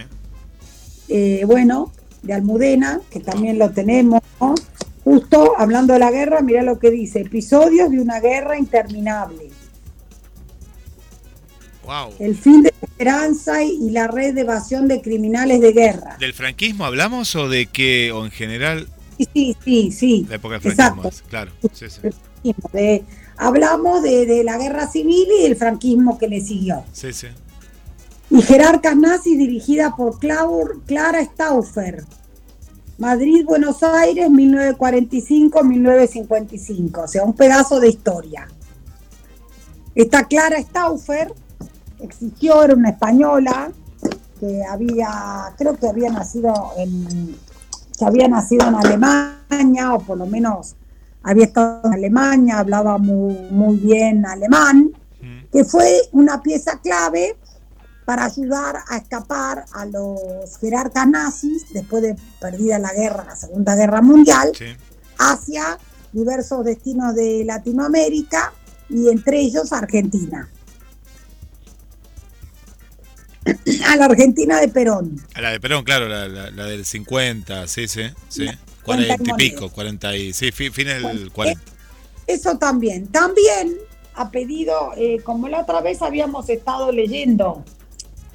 Eh, 1.11 1.43
bueno, 1.45 1.93
de 2.23 2.35
Almudena, 2.35 3.01
que 3.11 3.19
también 3.19 3.59
lo 3.59 3.71
tenemos, 3.71 4.21
¿no? 4.41 4.55
Justo 5.03 5.55
hablando 5.59 5.93
de 5.93 5.99
la 5.99 6.11
guerra, 6.11 6.41
mira 6.41 6.63
lo 6.63 6.79
que 6.79 6.91
dice, 6.91 7.21
episodios 7.21 7.91
de 7.91 7.99
una 7.99 8.21
guerra 8.21 8.57
interminable. 8.57 9.51
Wow. 11.85 12.15
El 12.21 12.37
fin 12.37 12.63
de 12.63 12.73
la 12.81 12.87
esperanza 12.87 13.65
y 13.65 13.91
la 13.91 14.07
red 14.07 14.35
de 14.35 14.43
evasión 14.43 14.87
de 14.87 15.01
criminales 15.03 15.61
de 15.61 15.73
guerra. 15.73 16.17
¿Del 16.21 16.33
franquismo 16.33 16.85
hablamos 16.85 17.35
o 17.35 17.49
de 17.49 17.67
qué, 17.67 18.13
o 18.13 18.25
en 18.25 18.31
general? 18.31 18.87
Sí, 19.19 19.27
sí, 19.35 19.57
sí, 19.65 19.91
sí. 19.91 20.27
La 20.29 20.37
época 20.37 20.61
del 20.61 20.73
franquismo, 20.73 21.11
claro. 21.29 21.51
Sí, 21.73 21.87
sí. 21.91 23.03
hablamos 23.37 24.03
de, 24.03 24.45
la 24.45 24.59
guerra 24.59 24.87
civil 24.87 25.27
y 25.41 25.43
del 25.43 25.57
franquismo 25.57 26.19
que 26.19 26.29
le 26.29 26.41
siguió. 26.41 26.85
Sí, 26.93 27.13
sí. 27.13 27.27
Y 28.31 28.41
jerarcas 28.43 28.97
nazis 28.97 29.37
dirigida 29.37 29.97
por 29.97 30.21
Clara 30.21 31.25
Stauffer. 31.25 32.05
Madrid, 32.99 33.45
Buenos 33.45 33.83
Aires, 33.83 34.29
1945-1955, 34.29 37.03
o 37.03 37.09
sea, 37.09 37.25
un 37.25 37.33
pedazo 37.33 37.81
de 37.81 37.89
historia. 37.89 38.47
Está 39.95 40.25
Clara 40.25 40.61
Stauffer, 40.61 41.33
existió, 41.99 42.63
era 42.63 42.75
una 42.75 42.91
española 42.91 43.73
que 44.39 44.63
había, 44.65 45.55
creo 45.57 45.75
que 45.77 45.89
había 45.89 46.11
nacido 46.11 46.73
en, 46.77 47.35
que 47.99 48.05
había 48.05 48.29
nacido 48.29 48.69
en 48.69 48.75
Alemania, 48.75 49.95
o 49.95 50.01
por 50.01 50.19
lo 50.19 50.27
menos 50.27 50.77
había 51.23 51.47
estado 51.47 51.81
en 51.85 51.95
Alemania, 51.95 52.59
hablaba 52.59 52.99
muy, 52.99 53.35
muy 53.51 53.77
bien 53.77 54.27
alemán, 54.27 54.91
que 55.51 55.65
fue 55.65 56.03
una 56.13 56.41
pieza 56.41 56.79
clave 56.81 57.37
para 58.11 58.25
ayudar 58.25 58.75
a 58.89 58.97
escapar 58.97 59.67
a 59.73 59.87
los 59.87 60.59
jerarcas 60.61 61.07
nazis 61.07 61.73
después 61.73 62.03
de 62.03 62.17
perdida 62.41 62.81
la 62.81 62.93
guerra, 62.93 63.25
la 63.25 63.37
Segunda 63.37 63.77
Guerra 63.77 64.03
Mundial, 64.03 64.51
hacia 65.17 65.79
diversos 66.11 66.65
destinos 66.65 67.15
de 67.15 67.45
Latinoamérica 67.45 68.53
y 68.89 69.11
entre 69.11 69.39
ellos 69.39 69.73
Argentina. 69.73 70.51
A 73.87 73.95
la 73.95 74.07
Argentina 74.07 74.59
de 74.59 74.67
Perón. 74.67 75.25
A 75.35 75.41
la 75.41 75.51
de 75.51 75.61
Perón, 75.61 75.85
claro, 75.85 76.09
la, 76.09 76.27
del 76.27 76.85
50, 76.85 77.69
sí, 77.69 77.87
sí, 77.87 78.03
sí. 78.29 78.49
40 78.83 79.23
y 79.23 79.33
pico, 79.35 79.71
40 79.71 80.17
y, 80.17 80.33
sí, 80.33 80.51
fin 80.51 80.73
del 80.89 81.31
40. 81.31 81.63
Eso 82.27 82.59
también. 82.59 83.07
También 83.07 83.77
ha 84.17 84.33
pedido, 84.33 84.95
eh, 84.97 85.21
como 85.23 85.47
la 85.47 85.61
otra 85.61 85.81
vez 85.81 86.03
habíamos 86.03 86.49
estado 86.49 86.91
leyendo, 86.91 87.65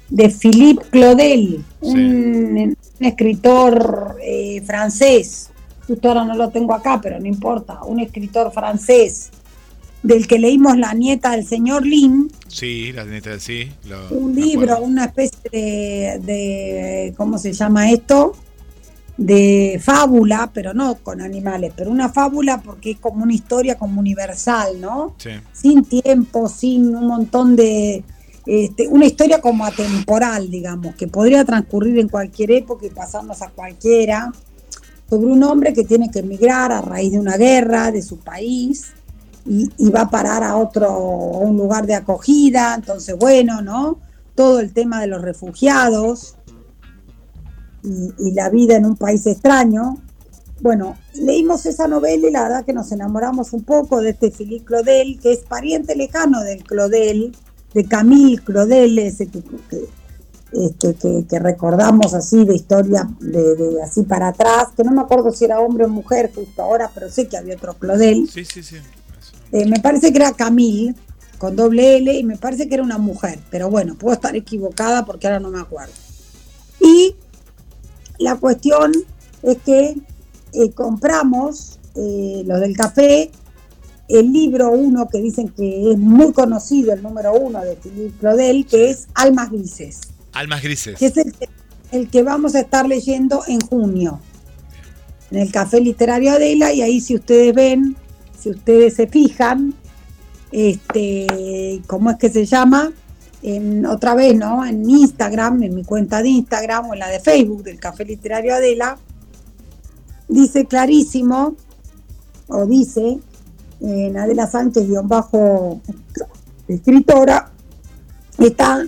de 0.08 0.28
Philippe 0.28 0.84
Claudel, 0.90 1.64
un, 1.80 2.76
escritor 3.00 4.16
eh, 4.22 4.62
francés, 4.64 5.50
justo 5.86 6.08
ahora 6.08 6.24
no 6.24 6.34
lo 6.34 6.50
tengo 6.50 6.74
acá, 6.74 7.00
pero 7.02 7.18
no 7.18 7.26
importa, 7.26 7.82
un 7.84 8.00
escritor 8.00 8.52
francés 8.52 9.30
del 10.02 10.26
que 10.26 10.38
leímos 10.38 10.76
La 10.78 10.94
nieta 10.94 11.32
del 11.32 11.46
señor 11.46 11.84
Lin. 11.84 12.30
Sí, 12.46 12.92
la 12.92 13.04
nieta, 13.04 13.38
sí. 13.40 13.70
un 14.10 14.34
libro, 14.34 14.80
una 14.80 15.06
especie 15.06 15.38
de, 15.50 16.20
de, 16.22 17.14
¿cómo 17.16 17.38
se 17.38 17.52
llama 17.52 17.90
esto? 17.90 18.34
De 19.16 19.80
fábula, 19.82 20.50
pero 20.52 20.74
no 20.74 20.96
con 20.96 21.20
animales, 21.20 21.72
pero 21.74 21.90
una 21.90 22.08
fábula 22.08 22.62
porque 22.62 22.92
es 22.92 22.98
como 22.98 23.24
una 23.24 23.34
historia 23.34 23.76
como 23.76 24.00
universal, 24.00 24.80
¿no? 24.80 25.14
Sí. 25.18 25.30
Sin 25.52 25.84
tiempo, 25.84 26.48
sin 26.48 26.94
un 26.94 27.06
montón 27.06 27.56
de... 27.56 28.04
Este, 28.46 28.86
una 28.86 29.06
historia 29.06 29.40
como 29.40 29.66
atemporal, 29.66 30.48
digamos, 30.48 30.94
que 30.94 31.08
podría 31.08 31.44
transcurrir 31.44 31.98
en 31.98 32.08
cualquier 32.08 32.52
época 32.52 32.86
y 32.86 32.90
pasarnos 32.90 33.42
a 33.42 33.50
cualquiera, 33.50 34.32
sobre 35.10 35.26
un 35.26 35.42
hombre 35.42 35.72
que 35.74 35.84
tiene 35.84 36.10
que 36.10 36.20
emigrar 36.20 36.70
a 36.72 36.80
raíz 36.80 37.12
de 37.12 37.18
una 37.18 37.36
guerra 37.36 37.90
de 37.90 38.02
su 38.02 38.18
país 38.18 38.86
y, 39.44 39.90
va 39.90 40.02
a 40.02 40.10
parar 40.10 40.42
a 40.42 40.56
otro, 40.56 40.86
a 40.86 41.38
un 41.38 41.56
lugar 41.56 41.86
de 41.86 41.94
acogida, 41.94 42.74
entonces 42.74 43.16
bueno, 43.16 43.62
¿no? 43.62 43.98
Todo 44.34 44.60
el 44.60 44.72
tema 44.72 45.00
de 45.00 45.06
los 45.06 45.22
refugiados 45.22 46.36
y, 47.82 48.32
la 48.32 48.48
vida 48.48 48.76
en 48.76 48.86
un 48.86 48.96
país 48.96 49.26
extraño. 49.26 49.98
Bueno, 50.60 50.96
leímos 51.14 51.66
esa 51.66 51.86
novela 51.86 52.28
y 52.28 52.32
la 52.32 52.42
verdad 52.42 52.64
que 52.64 52.72
nos 52.72 52.90
enamoramos 52.90 53.52
un 53.52 53.62
poco 53.62 54.00
de 54.00 54.10
este 54.10 54.30
Philippe 54.30 54.64
Claudel, 54.64 55.20
que 55.20 55.32
es 55.32 55.40
pariente 55.40 55.94
lejano 55.94 56.42
del 56.42 56.64
Claudel, 56.64 57.36
de 57.76 57.84
Camille 57.84 58.38
Claudel, 58.38 58.98
ese 58.98 59.26
que, 59.26 59.42
que, 60.78 61.26
que, 61.28 61.38
recordamos 61.38 62.14
así 62.14 62.42
de 62.46 62.54
historia 62.54 63.06
de, 63.20 63.82
así 63.84 64.02
para 64.04 64.28
atrás, 64.28 64.68
que 64.74 64.82
no 64.82 64.92
me 64.92 65.02
acuerdo 65.02 65.30
si 65.30 65.44
era 65.44 65.60
hombre 65.60 65.84
o 65.84 65.88
mujer 65.90 66.32
justo 66.34 66.62
ahora, 66.62 66.90
pero 66.94 67.10
sé 67.10 67.28
que 67.28 67.36
había 67.36 67.54
otro 67.54 67.74
Claudel. 67.74 68.30
Sí, 68.32 68.46
sí, 68.46 68.62
sí. 68.62 68.76
Eh, 69.52 69.66
me 69.66 69.78
parece 69.80 70.10
que 70.10 70.16
era 70.16 70.32
Camille, 70.32 70.94
con 71.36 71.54
doble 71.54 71.98
L, 71.98 72.14
y 72.14 72.24
me 72.24 72.38
parece 72.38 72.66
que 72.66 72.76
era 72.76 72.82
una 72.82 72.96
mujer, 72.96 73.40
pero 73.50 73.68
bueno, 73.68 73.94
puedo 73.94 74.14
estar 74.14 74.34
equivocada 74.34 75.04
porque 75.04 75.26
ahora 75.26 75.40
no 75.40 75.50
me 75.50 75.60
acuerdo. 75.60 75.92
Y 76.80 77.14
la 78.18 78.36
cuestión 78.36 78.92
es 79.42 79.58
que 79.58 79.96
eh, 80.54 80.70
compramos, 80.72 81.78
eh, 81.94 82.42
los 82.46 82.58
del 82.58 82.74
café, 82.74 83.30
el 84.08 84.32
libro 84.32 84.70
uno 84.70 85.08
que 85.08 85.20
dicen 85.20 85.48
que 85.48 85.92
es 85.92 85.98
muy 85.98 86.32
conocido, 86.32 86.92
el 86.92 87.02
número 87.02 87.34
uno 87.34 87.60
de 87.62 87.76
Philippe 87.76 88.18
Claudel, 88.20 88.66
que 88.66 88.90
es 88.90 89.08
Almas 89.14 89.50
Grises. 89.50 90.00
Almas 90.32 90.62
Grises. 90.62 90.98
Que 90.98 91.06
es 91.06 91.16
el, 91.16 91.34
el 91.92 92.08
que 92.08 92.22
vamos 92.22 92.54
a 92.54 92.60
estar 92.60 92.86
leyendo 92.86 93.42
en 93.48 93.60
junio, 93.60 94.20
en 95.30 95.38
el 95.38 95.50
Café 95.50 95.80
Literario 95.80 96.32
Adela, 96.32 96.72
y 96.72 96.82
ahí 96.82 97.00
si 97.00 97.14
ustedes 97.14 97.54
ven 97.54 97.96
si 98.46 98.50
ustedes 98.50 98.94
se 98.94 99.08
fijan, 99.08 99.74
este, 100.52 101.82
¿cómo 101.88 102.10
es 102.10 102.16
que 102.16 102.30
se 102.30 102.46
llama? 102.46 102.92
En, 103.42 103.84
otra 103.86 104.14
vez, 104.14 104.36
¿no? 104.36 104.64
En 104.64 104.88
Instagram, 104.88 105.64
en 105.64 105.74
mi 105.74 105.84
cuenta 105.84 106.22
de 106.22 106.28
Instagram 106.28 106.86
o 106.86 106.94
en 106.94 107.00
la 107.00 107.08
de 107.08 107.18
Facebook 107.18 107.64
del 107.64 107.80
Café 107.80 108.04
Literario 108.04 108.54
Adela, 108.54 108.98
dice 110.28 110.66
clarísimo, 110.66 111.56
o 112.48 112.66
dice, 112.66 113.18
en 113.80 114.16
Adela 114.16 114.46
Sánchez, 114.46 114.88
guion 114.88 115.08
bajo 115.08 115.80
escritora, 116.68 117.50
está 118.38 118.84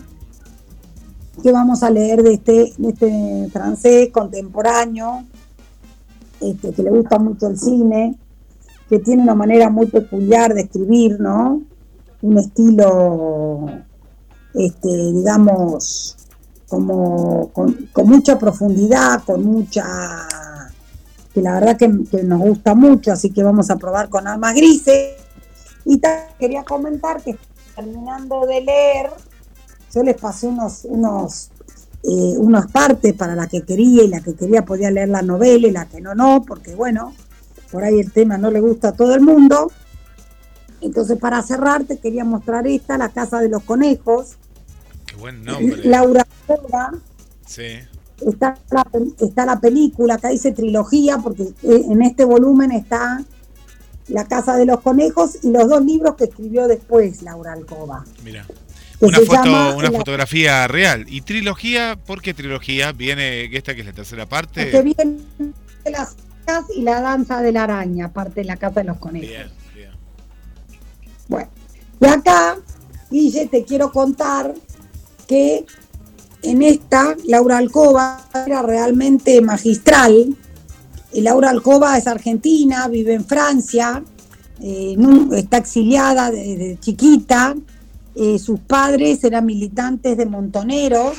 que 1.42 1.53
vamos 1.53 1.83
a 1.83 1.90
leer 1.90 2.22
de 2.22 2.35
este, 2.35 2.72
este 2.87 3.48
francés 3.53 4.11
contemporáneo, 4.12 5.24
este, 6.40 6.72
que 6.72 6.83
le 6.83 6.90
gusta 6.90 7.18
mucho 7.18 7.46
el 7.46 7.59
cine, 7.59 8.18
que 8.88 8.98
tiene 8.98 9.22
una 9.22 9.35
manera 9.35 9.70
muy 9.70 9.87
peculiar 9.87 10.55
de 10.55 10.62
escribir, 10.62 11.20
¿no? 11.20 11.62
Un 12.22 12.38
estilo, 12.38 13.66
este, 14.55 15.12
digamos, 15.12 16.16
como 16.68 17.51
con, 17.53 17.88
mucha 18.05 18.38
profundidad, 18.38 19.22
con 19.24 19.44
mucha, 19.44 19.85
que 21.38 21.42
la 21.42 21.55
verdad 21.55 21.77
que, 21.77 21.88
nos 21.88 22.40
gusta 22.40 22.74
mucho, 22.74 23.12
así 23.12 23.31
que 23.31 23.42
vamos 23.42 23.70
a 23.70 23.77
probar 23.77 24.09
con 24.09 24.27
almas 24.27 24.55
grises. 24.55 25.14
Y 25.85 26.01
quería 26.38 26.64
comentar 26.64 27.22
que 27.22 27.37
terminando 27.74 28.44
de 28.46 28.61
leer, 28.61 29.11
yo 29.94 30.03
les 30.03 30.16
pasé 30.16 30.48
unos, 30.48 30.85
unos 30.85 31.51
eh, 32.03 32.35
unas 32.37 32.70
partes 32.70 33.14
para 33.14 33.35
la 33.35 33.46
que 33.46 33.62
quería 33.62 34.03
y 34.03 34.09
la 34.09 34.20
que 34.20 34.35
quería 34.35 34.64
podía 34.64 34.90
leer 34.90 35.09
la 35.09 35.22
novela 35.22 35.68
y 35.68 35.70
la 35.70 35.87
que 35.87 36.01
no, 36.01 36.14
no, 36.14 36.42
porque 36.46 36.74
bueno, 36.74 37.14
por 37.70 37.85
ahí 37.85 38.01
el 38.01 38.12
tema 38.12 38.37
no 38.37 38.51
le 38.51 38.61
gusta 38.61 38.88
a 38.88 38.92
todo 38.92 39.14
el 39.14 39.20
mundo. 39.20 39.70
Entonces, 40.81 41.18
para 41.18 41.42
cerrar, 41.42 41.85
te 41.85 41.98
quería 41.98 42.24
mostrar 42.24 42.66
esta, 42.66 42.98
La 42.98 43.09
Casa 43.09 43.40
de 43.40 43.48
los 43.48 43.62
Conejos. 43.62 44.37
Qué 45.07 45.16
buen 45.16 45.44
nombre. 45.44 45.83
Laura 45.85 46.27
Sí. 47.46 47.79
Está 48.27 48.59
la, 48.71 48.87
está 49.21 49.47
la 49.47 49.61
película, 49.61 50.15
acá 50.15 50.29
dice 50.29 50.53
trilogía, 50.53 51.19
porque 51.19 51.43
eh, 51.43 51.85
en 51.89 52.03
este 52.03 52.25
volumen 52.25 52.73
está 52.73 53.23
La 54.09 54.27
Casa 54.27 54.57
de 54.57 54.67
los 54.67 54.81
Conejos 54.81 55.39
y 55.43 55.51
los 55.51 55.69
dos 55.69 55.85
libros 55.85 56.17
que 56.17 56.25
escribió 56.25 56.67
después 56.67 57.23
Laura 57.23 57.53
Alcoba. 57.53 58.05
Mira. 58.25 58.47
Una, 59.01 59.21
foto, 59.21 59.77
una 59.77 59.93
fotografía 59.93 60.67
real. 60.67 61.05
¿Y 61.09 61.21
trilogía? 61.21 61.97
¿Por 62.05 62.21
qué 62.21 62.35
trilogía? 62.35 62.91
¿Viene 62.91 63.45
esta 63.57 63.77
que 63.77 63.83
es 63.83 63.87
la 63.87 63.93
tercera 63.93 64.27
parte? 64.27 64.65
Porque 64.65 64.83
viene 64.83 65.19
las 65.85 66.17
y 66.75 66.83
la 66.83 67.01
danza 67.01 67.43
de 67.43 67.53
la 67.53 67.65
araña, 67.65 68.07
aparte 68.07 68.41
de 68.41 68.47
la 68.47 68.57
casa 68.57 68.81
de 68.81 68.85
los 68.85 68.99
conejos. 68.99 69.53
Bueno, 71.29 71.51
y 72.01 72.07
acá, 72.07 72.57
Guille, 73.11 73.47
te 73.47 73.65
quiero 73.65 73.93
contar 73.93 74.55
que 75.27 75.67
en 76.42 76.62
esta 76.62 77.16
Laura 77.27 77.59
Alcoba 77.59 78.29
era 78.46 78.62
realmente 78.62 79.40
magistral. 79.40 80.37
Y 81.12 81.20
Laura 81.22 81.51
Alcoba 81.51 81.96
es 81.96 82.07
argentina, 82.07 82.87
vive 82.88 83.14
en 83.14 83.24
Francia, 83.24 84.03
eh, 84.61 84.96
está 85.33 85.57
exiliada 85.59 86.31
desde 86.31 86.79
chiquita. 86.81 87.57
Eh, 88.14 88.38
sus 88.38 88.61
padres 88.61 89.22
eran 89.24 89.46
militantes 89.46 90.16
de 90.16 90.27
Montoneros 90.27 91.16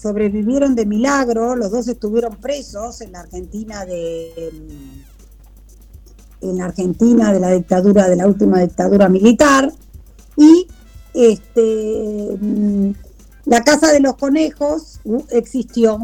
sobrevivieron 0.00 0.74
de 0.74 0.86
milagro, 0.86 1.56
los 1.56 1.70
dos 1.72 1.88
estuvieron 1.88 2.36
presos 2.36 3.00
en 3.00 3.12
la 3.12 3.20
Argentina 3.20 3.84
de 3.84 4.52
en 6.40 6.56
la 6.56 6.66
Argentina 6.66 7.32
de 7.32 7.40
la 7.40 7.50
dictadura 7.50 8.08
de 8.08 8.14
la 8.14 8.28
última 8.28 8.60
dictadura 8.60 9.08
militar 9.08 9.72
y 10.36 10.68
este 11.12 12.38
mm, 12.40 12.90
la 13.48 13.64
casa 13.64 13.92
de 13.92 14.00
los 14.00 14.16
conejos 14.16 15.00
uh, 15.04 15.24
existió 15.30 15.98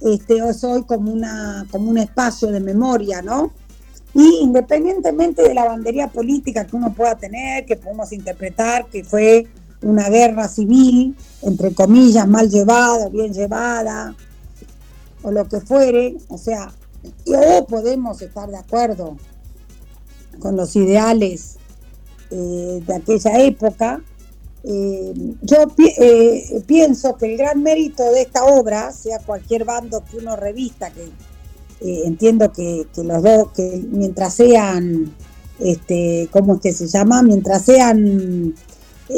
este 0.00 0.38
es 0.38 0.64
hoy 0.64 0.84
como 0.84 1.12
un 1.12 1.98
espacio 1.98 2.48
de 2.48 2.60
memoria 2.60 3.20
no 3.20 3.52
y 4.14 4.38
independientemente 4.40 5.42
de 5.42 5.54
la 5.54 5.64
bandería 5.64 6.08
política 6.08 6.66
que 6.66 6.76
uno 6.76 6.92
pueda 6.94 7.16
tener 7.16 7.66
que 7.66 7.76
podemos 7.76 8.12
interpretar 8.12 8.86
que 8.86 9.04
fue 9.04 9.48
una 9.82 10.08
guerra 10.08 10.48
civil, 10.48 11.16
entre 11.42 11.74
comillas, 11.74 12.26
mal 12.26 12.50
llevada, 12.50 13.08
bien 13.08 13.32
llevada, 13.32 14.14
o 15.22 15.30
lo 15.30 15.48
que 15.48 15.60
fuere, 15.60 16.16
o 16.28 16.38
sea, 16.38 16.72
o 17.26 17.66
podemos 17.66 18.20
estar 18.22 18.48
de 18.48 18.56
acuerdo 18.56 19.16
con 20.40 20.56
los 20.56 20.74
ideales 20.76 21.56
eh, 22.30 22.82
de 22.86 22.94
aquella 22.94 23.40
época. 23.40 24.00
Eh, 24.70 25.14
yo 25.40 25.66
pienso 26.66 27.16
que 27.16 27.32
el 27.32 27.38
gran 27.38 27.62
mérito 27.62 28.02
de 28.12 28.20
esta 28.20 28.44
obra, 28.44 28.92
sea 28.92 29.18
cualquier 29.18 29.64
bando 29.64 30.04
que 30.04 30.18
uno 30.18 30.36
revista, 30.36 30.90
que 30.90 31.08
entiendo 31.80 32.52
que, 32.52 32.86
los 32.96 33.22
dos, 33.22 33.52
que 33.52 33.82
mientras 33.90 34.34
sean, 34.34 35.14
este, 35.58 36.28
¿cómo 36.30 36.56
es 36.56 36.60
que 36.60 36.72
se 36.74 36.86
llama? 36.86 37.22
Mientras 37.22 37.64
sean 37.64 38.54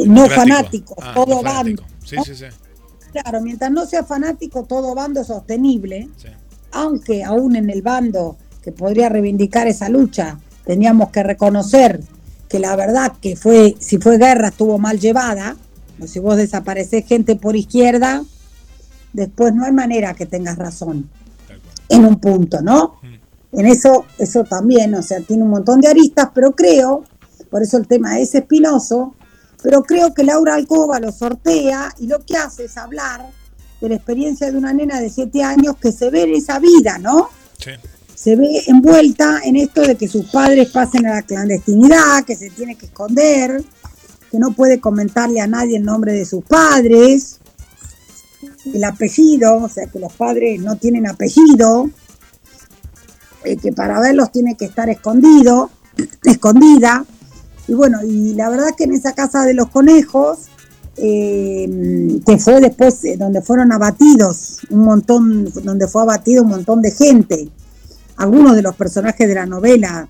no 0.07 0.29
fanáticos, 0.29 0.97
ah, 1.03 1.15
todo 1.17 1.43
bando. 1.43 1.83
Sí, 2.05 2.17
sí, 2.25 2.35
sí. 2.37 2.45
Claro, 3.11 3.41
mientras 3.41 3.73
no 3.73 3.87
sea 3.87 4.05
fanático, 4.05 4.65
todo 4.67 4.95
bando 4.95 5.23
es 5.23 5.27
sostenible, 5.27 6.09
aunque 6.71 7.25
aún 7.25 7.57
en 7.57 7.71
el 7.71 7.83
bando 7.83 8.37
que 8.63 8.71
podría 8.71 9.09
reivindicar 9.09 9.67
esa 9.67 9.89
lucha, 9.89 10.39
teníamos 10.65 11.11
que 11.11 11.25
reconocer 11.25 12.01
que 12.51 12.59
la 12.59 12.75
verdad 12.75 13.13
que 13.23 13.37
fue, 13.37 13.77
si 13.79 13.99
fue 13.99 14.19
guerra, 14.19 14.49
estuvo 14.49 14.77
mal 14.77 14.99
llevada, 14.99 15.57
o 16.01 16.07
si 16.09 16.19
vos 16.19 16.37
desapareces 16.37 17.07
gente 17.07 17.37
por 17.37 17.55
izquierda, 17.55 18.25
después 19.13 19.55
no 19.55 19.65
hay 19.65 19.73
manera 19.73 20.15
que 20.15 20.27
tengas 20.27 20.59
razón 20.59 21.09
en 21.89 22.05
un 22.05 22.19
punto, 22.19 22.61
¿no? 22.61 22.97
Mm. 23.03 23.59
En 23.61 23.67
eso, 23.67 24.05
eso 24.19 24.43
también, 24.43 24.93
o 24.97 25.03
sea, 25.03 25.21
tiene 25.21 25.45
un 25.45 25.51
montón 25.51 25.81
de 25.81 25.89
aristas, 25.89 26.31
pero 26.35 26.51
creo, 26.51 27.05
por 27.51 27.63
eso 27.63 27.77
el 27.77 27.87
tema 27.87 28.19
es 28.19 28.35
espinoso, 28.35 29.15
pero 29.63 29.85
creo 29.85 30.13
que 30.13 30.25
Laura 30.25 30.55
Alcoba 30.55 30.99
lo 30.99 31.13
sortea 31.13 31.95
y 32.01 32.09
lo 32.09 32.25
que 32.27 32.37
hace 32.37 32.65
es 32.65 32.77
hablar 32.77 33.31
de 33.81 33.89
la 33.89 33.95
experiencia 33.95 34.51
de 34.51 34.59
una 34.59 34.73
nena 34.73 35.01
de 35.01 35.09
siete 35.09 35.45
años 35.45 35.77
que 35.81 35.93
se 35.93 36.11
ve 36.11 36.23
en 36.23 36.35
esa 36.35 36.59
vida, 36.59 36.99
¿no? 36.99 37.29
Sí. 37.59 37.71
Se 38.22 38.37
ve 38.37 38.64
envuelta 38.66 39.40
en 39.44 39.56
esto 39.56 39.80
de 39.80 39.96
que 39.96 40.06
sus 40.06 40.26
padres 40.26 40.68
pasen 40.68 41.06
a 41.06 41.14
la 41.14 41.22
clandestinidad, 41.22 42.22
que 42.26 42.37
se 42.37 42.50
tiene 42.50 42.76
que 42.76 42.85
esconder, 42.85 43.64
que 44.30 44.38
no 44.38 44.52
puede 44.52 44.78
comentarle 44.78 45.40
a 45.40 45.46
nadie 45.46 45.78
el 45.78 45.85
nombre 45.85 46.12
de 46.12 46.26
sus 46.26 46.44
padres, 46.44 47.38
el 48.74 48.85
apellido, 48.85 49.56
o 49.56 49.70
sea 49.70 49.87
que 49.87 49.98
los 49.98 50.12
padres 50.12 50.61
no 50.61 50.76
tienen 50.76 51.09
apellido, 51.09 51.88
eh, 53.44 53.56
que 53.56 53.72
para 53.72 53.98
verlos 53.98 54.30
tiene 54.30 54.54
que 54.54 54.66
estar 54.66 54.90
escondido, 54.90 55.70
escondida. 56.24 57.06
Y 57.68 57.72
bueno, 57.72 58.00
y 58.04 58.35
la 58.35 58.50
verdad 58.50 58.74
que 58.76 58.85
en 58.85 58.92
esa 58.92 59.14
casa 59.14 59.44
de 59.44 59.54
los 59.54 59.70
conejos, 59.70 60.40
eh, 60.98 62.20
que 62.26 62.37
fue 62.37 62.61
después 62.61 63.02
eh, 63.06 63.16
donde 63.16 63.40
fueron 63.40 63.72
abatidos 63.72 64.59
un 64.68 64.80
montón, 64.80 65.50
donde 65.64 65.88
fue 65.88 66.02
abatido 66.02 66.42
un 66.42 66.50
montón 66.50 66.83
de 66.83 66.90
gente, 66.90 67.50
algunos 68.20 68.54
de 68.54 68.61
los 68.61 68.76
personajes 68.76 69.26
de 69.26 69.35
la 69.35 69.46
novela 69.46 70.06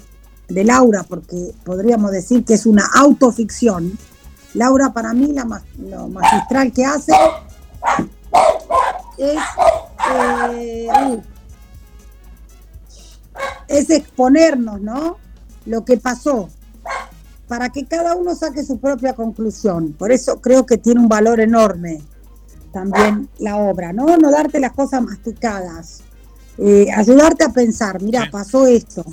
de 0.48 0.64
Laura, 0.64 1.04
porque 1.08 1.54
podríamos 1.64 2.10
decir 2.10 2.44
que 2.44 2.54
es 2.54 2.66
una 2.66 2.84
autoficción. 2.92 3.96
Laura 4.54 4.92
para 4.92 5.14
mí 5.14 5.32
la, 5.32 5.62
lo 5.78 6.08
magistral 6.08 6.72
que 6.72 6.84
hace 6.84 7.12
es, 9.16 9.38
eh, 10.56 10.88
es 13.68 13.90
exponernos, 13.90 14.80
¿no? 14.80 15.18
Lo 15.66 15.84
que 15.84 15.96
pasó, 15.96 16.48
para 17.46 17.68
que 17.68 17.86
cada 17.86 18.16
uno 18.16 18.34
saque 18.34 18.64
su 18.64 18.80
propia 18.80 19.14
conclusión. 19.14 19.92
Por 19.92 20.10
eso 20.10 20.40
creo 20.40 20.66
que 20.66 20.78
tiene 20.78 20.98
un 20.98 21.08
valor 21.08 21.38
enorme 21.38 22.02
también 22.72 23.28
la 23.38 23.56
obra, 23.56 23.92
¿no? 23.92 24.16
No 24.16 24.32
darte 24.32 24.58
las 24.58 24.72
cosas 24.72 25.00
masticadas, 25.00 26.02
eh, 26.60 26.86
ayudarte 26.94 27.44
a 27.44 27.52
pensar, 27.52 28.02
mira, 28.02 28.28
pasó 28.30 28.66
esto. 28.66 29.04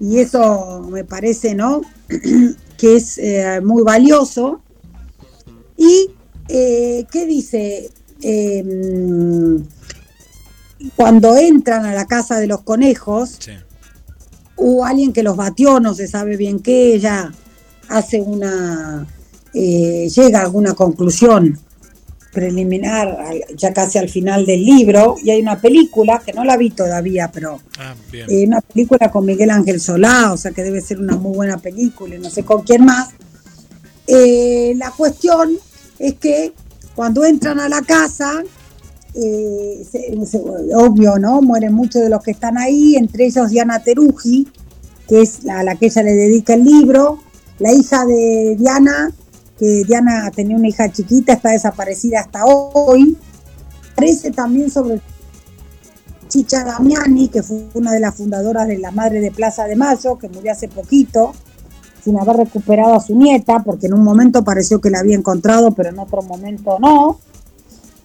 Y 0.00 0.18
eso 0.18 0.86
me 0.90 1.04
parece, 1.04 1.54
¿no? 1.54 1.82
que 2.78 2.96
es 2.96 3.18
eh, 3.18 3.60
muy 3.62 3.82
valioso. 3.82 4.60
¿Y 5.76 6.10
eh, 6.48 7.06
qué 7.10 7.26
dice? 7.26 7.90
Em, 8.20 9.64
cuando 10.96 11.36
entran 11.36 11.84
a 11.86 11.94
la 11.94 12.06
casa 12.06 12.38
de 12.40 12.46
los 12.46 12.62
conejos, 12.62 13.38
hubo 14.56 14.84
alguien 14.84 15.12
que 15.12 15.22
los 15.22 15.36
batió, 15.36 15.78
no 15.80 15.94
se 15.94 16.08
sabe 16.08 16.36
bien 16.36 16.60
qué, 16.60 16.94
ella 16.94 17.32
hace 17.88 18.20
una, 18.20 19.06
eh, 19.52 20.08
llega 20.14 20.40
a 20.40 20.42
alguna 20.42 20.74
conclusión 20.74 21.58
preliminar, 22.34 23.16
ya 23.56 23.72
casi 23.72 23.98
al 23.98 24.08
final 24.08 24.44
del 24.44 24.64
libro, 24.64 25.14
y 25.22 25.30
hay 25.30 25.40
una 25.40 25.60
película, 25.60 26.20
que 26.24 26.32
no 26.32 26.44
la 26.44 26.56
vi 26.56 26.70
todavía, 26.70 27.30
pero 27.32 27.60
ah, 27.78 27.94
eh, 28.12 28.46
una 28.46 28.60
película 28.60 29.10
con 29.10 29.24
Miguel 29.24 29.50
Ángel 29.50 29.80
Solá, 29.80 30.32
o 30.32 30.36
sea 30.36 30.50
que 30.50 30.62
debe 30.62 30.80
ser 30.80 30.98
una 30.98 31.16
muy 31.16 31.34
buena 31.34 31.58
película, 31.58 32.16
y 32.16 32.18
no 32.18 32.28
sé 32.28 32.42
con 32.42 32.62
quién 32.62 32.84
más. 32.84 33.10
Eh, 34.06 34.74
la 34.76 34.90
cuestión 34.90 35.56
es 35.98 36.14
que 36.14 36.52
cuando 36.94 37.24
entran 37.24 37.60
a 37.60 37.68
la 37.68 37.80
casa, 37.82 38.42
eh, 39.14 39.84
obvio, 40.74 41.18
¿no? 41.18 41.40
Mueren 41.40 41.72
muchos 41.72 42.02
de 42.02 42.10
los 42.10 42.22
que 42.22 42.32
están 42.32 42.58
ahí, 42.58 42.96
entre 42.96 43.26
ellos 43.26 43.50
Diana 43.50 43.82
Teruji, 43.82 44.48
que 45.08 45.22
es 45.22 45.46
a 45.48 45.62
la 45.62 45.76
que 45.76 45.86
ella 45.86 46.02
le 46.02 46.14
dedica 46.14 46.54
el 46.54 46.64
libro, 46.64 47.20
la 47.58 47.72
hija 47.72 48.04
de 48.04 48.56
Diana, 48.58 49.12
que 49.58 49.84
Diana 49.84 50.30
tenía 50.34 50.56
una 50.56 50.68
hija 50.68 50.90
chiquita, 50.90 51.34
está 51.34 51.50
desaparecida 51.50 52.20
hasta 52.20 52.44
hoy. 52.44 53.16
Aparece 53.92 54.30
también 54.32 54.70
sobre 54.70 55.00
Chicha 56.28 56.64
Damiani, 56.64 57.28
que 57.28 57.42
fue 57.42 57.68
una 57.74 57.92
de 57.92 58.00
las 58.00 58.16
fundadoras 58.16 58.66
de 58.66 58.78
la 58.78 58.90
Madre 58.90 59.20
de 59.20 59.30
Plaza 59.30 59.64
de 59.66 59.76
Mayo, 59.76 60.18
que 60.18 60.28
murió 60.28 60.52
hace 60.52 60.68
poquito, 60.68 61.32
sin 62.02 62.18
haber 62.18 62.36
recuperado 62.36 62.94
a 62.94 63.00
su 63.00 63.14
nieta, 63.14 63.62
porque 63.62 63.86
en 63.86 63.94
un 63.94 64.02
momento 64.02 64.42
pareció 64.42 64.80
que 64.80 64.90
la 64.90 64.98
había 64.98 65.16
encontrado, 65.16 65.70
pero 65.72 65.90
en 65.90 65.98
otro 65.98 66.22
momento 66.22 66.78
no. 66.80 67.20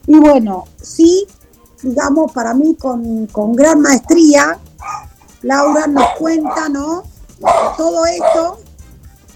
Y 0.06 0.18
bueno, 0.20 0.66
sí, 0.82 1.26
digamos, 1.82 2.32
para 2.32 2.54
mí 2.54 2.76
con, 2.76 3.28
gran 3.54 3.82
maestría, 3.82 4.60
Laura 5.42 5.88
nos 5.88 6.06
cuenta, 6.18 6.70
¿no? 6.70 7.04
Todo 7.78 8.06
esto 8.06 8.60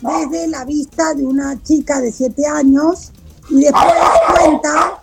desde 0.03 0.47
la 0.47 0.65
vista 0.65 1.13
de 1.13 1.25
una 1.25 1.61
chica 1.63 2.01
de 2.01 2.11
siete 2.11 2.45
años 2.45 3.11
y 3.49 3.61
después 3.61 3.93
cuenta 4.35 5.01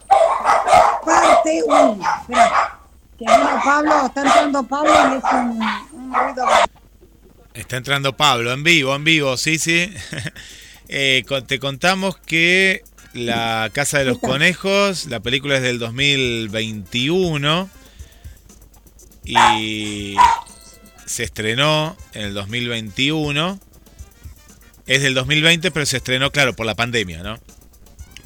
parte, 1.04 1.62
uy, 1.66 2.00
espera, 2.20 2.78
que 3.18 3.24
Pablo, 3.64 4.06
está 4.06 4.22
entrando 4.22 4.62
Pablo 4.62 4.92
y 4.92 5.18
es 5.18 5.24
un, 5.32 6.14
ruido. 6.14 6.44
Está 7.54 7.76
entrando 7.76 8.16
Pablo 8.16 8.52
en 8.52 8.62
vivo, 8.62 8.94
en 8.94 9.04
vivo, 9.04 9.36
sí, 9.36 9.58
sí. 9.58 9.92
Eh, 10.92 11.24
te 11.46 11.60
contamos 11.60 12.16
que 12.16 12.82
la 13.12 13.70
Casa 13.72 14.00
de 14.00 14.06
los 14.06 14.18
Conejos, 14.18 15.06
la 15.06 15.20
película 15.20 15.54
es 15.54 15.62
del 15.62 15.78
2021 15.78 17.70
y 19.24 20.16
se 21.06 21.22
estrenó 21.22 21.96
en 22.12 22.22
el 22.22 22.34
2021. 22.34 23.60
Es 24.90 25.02
del 25.02 25.14
2020, 25.14 25.70
pero 25.70 25.86
se 25.86 25.98
estrenó, 25.98 26.32
claro, 26.32 26.56
por 26.56 26.66
la 26.66 26.74
pandemia, 26.74 27.22
¿no? 27.22 27.38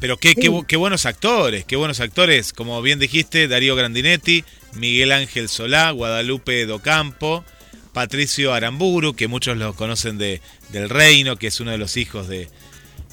Pero 0.00 0.16
qué, 0.16 0.35
qué, 0.35 0.77
buenos 0.79 1.05
actores, 1.05 1.66
qué 1.66 1.77
buenos 1.77 2.00
actores. 2.00 2.55
Como 2.55 2.81
bien 2.81 2.98
dijiste, 2.98 3.48
Darío 3.48 3.77
Grandinetti, 3.77 4.46
Miguel 4.72 5.12
Ángel 5.12 5.50
Solá, 5.50 5.90
Guadalupe 5.90 6.64
Docampo, 6.64 7.44
Patricio 7.92 8.55
Aramburu, 8.55 9.14
que 9.14 9.29
muchos 9.29 9.59
lo 9.59 9.74
conocen 9.74 10.16
de, 10.16 10.40
del 10.70 10.88
Reino, 10.88 11.37
que 11.37 11.48
es 11.48 11.61
uno 11.61 11.70
de 11.70 11.77
los 11.77 11.98
hijos 11.98 12.29
de, 12.29 12.48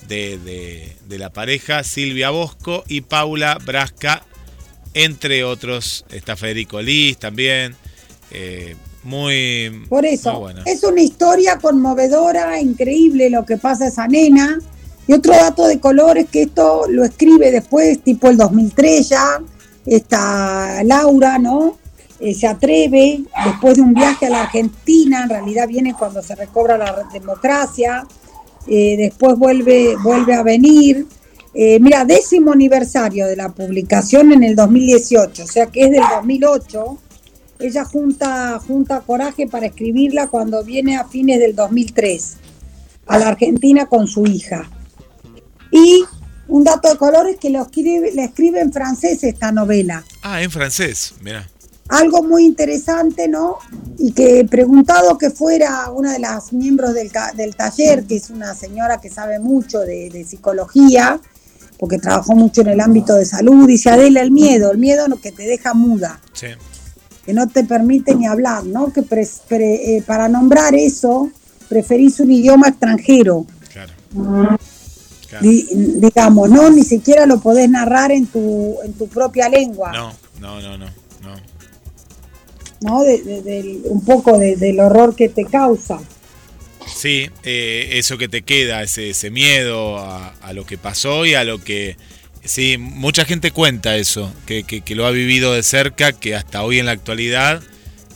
de, 0.08 1.18
la 1.20 1.34
pareja, 1.34 1.84
Silvia 1.84 2.30
Bosco 2.30 2.86
y 2.88 3.02
Paula 3.02 3.58
Brasca, 3.62 4.24
entre 4.94 5.44
otros. 5.44 6.06
Está 6.10 6.38
Federico 6.38 6.82
Liz 6.82 7.18
también. 7.18 7.76
Eh, 8.32 8.78
muy. 9.04 9.86
Por 9.90 10.06
eso, 10.06 10.48
es 10.66 10.84
una 10.84 11.02
historia 11.02 11.58
conmovedora, 11.58 12.60
increíble 12.60 13.30
lo 13.30 13.46
que 13.46 13.58
pasa 13.58 13.86
a 13.86 13.88
esa 13.88 14.08
nena. 14.08 14.60
Y 15.08 15.14
otro 15.14 15.34
dato 15.34 15.68
de 15.68 15.80
color 15.80 16.18
es 16.18 16.30
que 16.30 16.44
esto 16.44 16.84
lo 16.88 17.04
escribe 17.04 17.52
después, 17.52 18.02
tipo 18.04 18.30
el 18.30 18.38
2003 18.38 19.10
ya, 19.10 19.42
está 19.86 20.84
Laura, 20.84 21.38
¿no? 21.40 21.78
Eh, 22.20 22.36
se 22.36 22.46
atreve, 22.46 23.24
después 23.46 23.78
de 23.78 23.82
un 23.82 23.96
viaje 23.96 24.28
a 24.28 24.30
la 24.30 24.42
Argentina, 24.44 25.24
en 25.24 25.30
realidad 25.30 25.68
viene 25.68 25.96
cuando 25.98 26.22
se 26.22 26.36
recobra 26.36 26.78
la 26.78 27.04
democracia, 27.12 28.06
eh, 28.68 28.96
después 28.96 29.40
vuelve, 29.40 29.96
vuelve 30.04 30.36
a 30.36 30.44
venir. 30.44 31.08
Eh, 31.54 31.80
mira, 31.80 32.06
décimo 32.06 32.52
aniversario 32.52 33.26
de 33.26 33.36
la 33.36 33.50
publicación 33.50 34.32
en 34.34 34.44
el 34.44 34.56
2018, 34.56 35.44
o 35.44 35.48
sea 35.48 35.66
que 35.66 35.86
es 35.86 35.92
del 35.92 36.04
2008. 36.16 36.98
Ella 37.62 37.86
junta, 37.86 38.60
junta 38.60 39.02
coraje 39.02 39.48
para 39.48 39.68
escribirla 39.68 40.28
cuando 40.28 40.64
viene 40.64 40.98
a 40.98 41.06
fines 41.06 41.40
del 41.40 41.56
2003 41.56 42.38
a 43.08 43.20
la 43.20 43.28
Argentina 43.28 43.86
con 43.86 44.08
su 44.08 44.26
hija. 44.26 44.70
Y 45.72 46.04
un 46.48 46.64
dato 46.64 46.90
de 46.90 46.98
color 46.98 47.28
es 47.30 47.38
que 47.38 47.50
lo 47.50 47.62
escribe, 47.62 48.12
le 48.14 48.26
escribe 48.26 48.60
en 48.60 48.74
francés 48.74 49.24
esta 49.24 49.52
novela. 49.52 50.04
Ah, 50.22 50.42
en 50.42 50.52
francés, 50.52 51.14
mira. 51.22 51.48
algo 51.88 52.24
muy 52.24 52.46
interesante, 52.46 53.28
¿no? 53.28 53.58
Y 53.98 54.12
que 54.12 54.46
preguntado 54.50 55.18
que 55.18 55.30
fuera 55.30 55.90
una 55.92 56.14
de 56.14 56.20
las 56.20 56.54
miembros 56.54 56.94
del, 56.94 57.12
del 57.36 57.56
taller, 57.56 58.06
que 58.06 58.16
es 58.16 58.30
una 58.30 58.54
señora 58.56 59.00
que 59.00 59.10
sabe 59.10 59.40
mucho 59.40 59.80
de, 59.80 60.26
psicología, 60.28 61.20
porque 61.78 61.98
trabajó 61.98 62.36
mucho 62.36 62.62
en 62.62 62.68
el 62.68 62.80
ámbito 62.80 63.16
de 63.16 63.26
salud, 63.26 63.68
dice 63.68 63.90
Adela, 63.90 64.22
el 64.22 64.32
miedo, 64.32 64.72
el 64.72 64.78
miedo 64.78 65.06
que 65.22 65.32
te 65.32 65.44
deja 65.44 65.74
muda, 65.74 66.22
que 67.32 67.36
no 67.36 67.48
te 67.48 67.64
permite 67.64 68.14
ni 68.14 68.28
hablar, 68.28 68.66
¿no? 68.66 68.92
Que 68.92 69.06
eh, 69.52 70.04
para 70.06 70.28
nombrar 70.28 70.76
eso 70.76 71.32
preferís 71.70 72.20
un 72.20 72.30
idioma 72.30 72.68
extranjero. 72.68 73.46
Claro. 73.72 74.58
digamos, 75.40 76.50
¿no? 76.50 76.70
Ni 76.70 76.84
siquiera 76.84 77.26
lo 77.26 77.40
podés 77.40 77.70
narrar 77.70 78.12
en 78.12 78.28
tu, 78.28 78.76
en 78.84 78.92
tu 78.92 79.08
propia 79.08 79.48
lengua. 79.48 79.94
No, 79.94 80.14
no, 80.42 80.60
no, 80.60 80.78
no. 80.78 80.88
¿no? 82.82 83.04
De, 83.04 83.80
un 83.86 84.04
poco 84.04 84.38
del 84.38 84.82
horror 84.82 85.16
que 85.16 85.30
te 85.30 85.46
causa. 85.46 86.02
Sí, 86.86 87.30
eh, 87.44 87.92
eso 87.94 88.18
que 88.18 88.28
te 88.28 88.42
queda, 88.42 88.84
ese, 88.84 89.12
ese 89.12 89.30
miedo 89.30 90.00
a, 90.00 90.52
lo 90.52 90.66
que 90.66 90.78
pasó 90.78 91.26
y 91.26 91.36
a 91.36 91.46
lo 91.46 91.64
que... 91.64 91.96
Sí, 92.44 92.78
mucha 92.78 93.24
gente 93.26 93.52
cuenta 93.52 93.96
eso, 93.98 94.34
que, 94.46 94.64
que, 94.64 94.96
lo 94.96 95.06
ha 95.06 95.12
vivido 95.12 95.54
de 95.54 95.62
cerca, 95.62 96.12
que 96.12 96.36
hasta 96.36 96.64
hoy 96.64 96.80
en 96.80 96.88
la 96.88 96.92
actualidad 96.92 97.62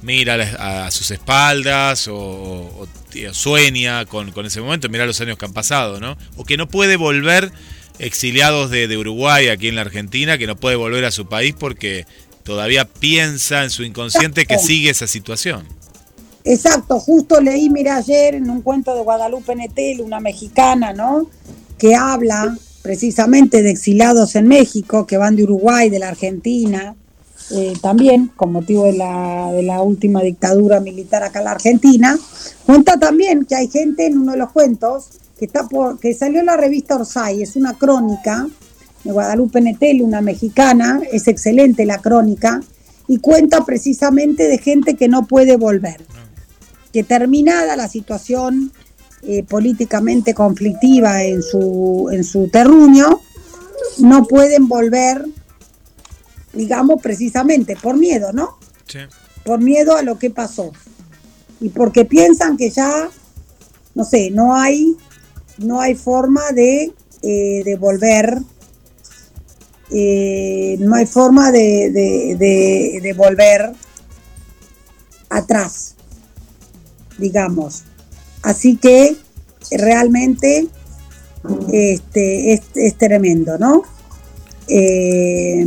mira 0.02 0.86
a, 0.86 0.92
sus 0.92 1.12
espaldas 1.12 2.08
o, 2.08 2.88
sueña 3.32 4.06
con, 4.06 4.32
con, 4.32 4.46
ese 4.46 4.62
momento, 4.62 4.90
mira 4.90 5.06
los 5.06 5.22
años 5.22 5.38
que 5.38 5.46
han 5.46 5.54
pasado, 5.54 6.00
¿no? 6.00 6.18
O 6.38 6.44
que 6.44 6.58
no 6.58 6.68
puede 6.68 6.96
volver 6.96 7.52
exiliados 8.00 8.72
de, 8.72 8.88
de 8.88 8.98
Uruguay 8.98 9.48
aquí 9.48 9.68
en 9.68 9.76
la 9.76 9.82
Argentina, 9.82 10.38
que 10.38 10.48
no 10.48 10.56
puede 10.56 10.76
volver 10.76 11.06
a 11.06 11.12
su 11.12 11.28
país 11.28 11.56
porque 11.58 12.06
todavía 12.44 12.86
piensa 12.86 13.64
en 13.64 13.70
su 13.70 13.84
inconsciente 13.84 14.46
que 14.46 14.58
sigue 14.58 14.90
esa 14.90 15.08
situación. 15.08 15.68
Exacto, 16.44 17.00
justo 17.00 17.42
leí, 17.42 17.70
mira, 17.70 17.98
ayer 17.98 18.36
en 18.36 18.50
un 18.50 18.62
cuento 18.62 18.96
de 18.96 19.02
Guadalupe 19.02 19.56
Netel, 19.56 20.02
una 20.02 20.20
mexicana, 20.20 20.94
¿no? 20.94 21.30
Que 21.78 21.96
habla 21.96 22.56
precisamente 22.86 23.64
de 23.64 23.72
exilados 23.72 24.36
en 24.36 24.48
México, 24.48 25.08
que 25.08 25.18
van 25.18 25.36
de 25.36 25.44
Uruguay, 25.44 25.90
de 25.90 25.98
la 25.98 26.10
Argentina, 26.10 26.96
eh, 27.50 27.74
también 27.82 28.28
con 28.36 28.52
motivo 28.52 28.84
de 28.84 28.94
la, 28.94 29.52
de 29.52 29.64
la 29.64 29.82
última 29.82 30.22
dictadura 30.22 30.80
militar 30.80 31.24
acá 31.24 31.40
en 31.40 31.46
la 31.46 31.52
Argentina. 31.54 32.16
Cuenta 32.64 33.00
también 33.00 33.46
que 33.46 33.56
hay 33.56 33.70
gente 33.70 34.06
en 34.06 34.20
uno 34.20 34.34
de 34.34 34.38
los 34.38 34.52
cuentos 34.52 35.10
que, 35.40 35.46
está 35.46 35.68
por, 35.68 35.98
que 35.98 36.14
salió 36.14 36.42
en 36.42 36.46
la 36.46 36.58
revista 36.58 36.96
Orsay, 36.96 37.42
es 37.42 37.56
una 37.56 37.74
crónica 37.74 38.48
de 39.04 39.12
Guadalupe 39.12 39.62
Netel, 39.62 40.04
una 40.04 40.22
mexicana, 40.22 41.02
es 41.12 41.28
excelente 41.28 41.88
la 41.88 41.98
crónica, 41.98 42.62
y 43.08 43.18
cuenta 43.18 43.66
precisamente 43.66 44.48
de 44.48 44.60
gente 44.60 44.94
que 44.94 45.08
no 45.08 45.26
puede 45.26 45.58
volver, 45.58 46.06
que 46.94 47.04
terminada 47.04 47.76
la 47.76 47.88
situación 47.88 48.72
eh, 49.24 49.44
políticamente 49.44 50.34
conflictiva 50.34 51.24
en 51.24 51.42
su, 51.42 52.10
en 52.12 52.24
su 52.24 52.50
terruño, 52.50 53.22
no 54.00 54.26
pueden 54.26 54.68
volver, 54.68 55.26
digamos, 56.54 57.02
precisamente 57.02 57.76
por 57.76 57.98
miedo, 57.98 58.34
¿no? 58.34 58.58
Sí. 58.88 59.00
Por 59.44 59.60
miedo 59.60 59.96
a 59.96 60.02
lo 60.02 60.18
que 60.18 60.30
pasó. 60.30 60.72
Y 61.60 61.70
porque 61.70 62.06
piensan 62.06 62.58
que 62.58 62.70
ya, 62.70 63.10
no 63.94 64.04
sé, 64.04 64.30
no 64.32 64.56
hay, 64.56 64.96
no 65.58 65.82
hay 65.82 65.96
forma 65.96 66.52
de, 66.52 66.94
eh, 67.22 67.62
de 67.64 67.76
volver 67.78 68.42
eh, 69.92 70.78
no 70.80 70.96
hay 70.96 71.06
forma 71.06 71.52
de, 71.52 73.14
volver 73.16 73.72
atrás, 75.30 75.96
digamos. 77.18 77.84
Así 78.46 78.78
que 78.78 79.16
realmente 79.72 80.68
este, 81.74 82.54
es, 82.54 82.98
tremendo, 82.98 83.58
¿no? 83.58 83.82
Eh, 84.68 85.66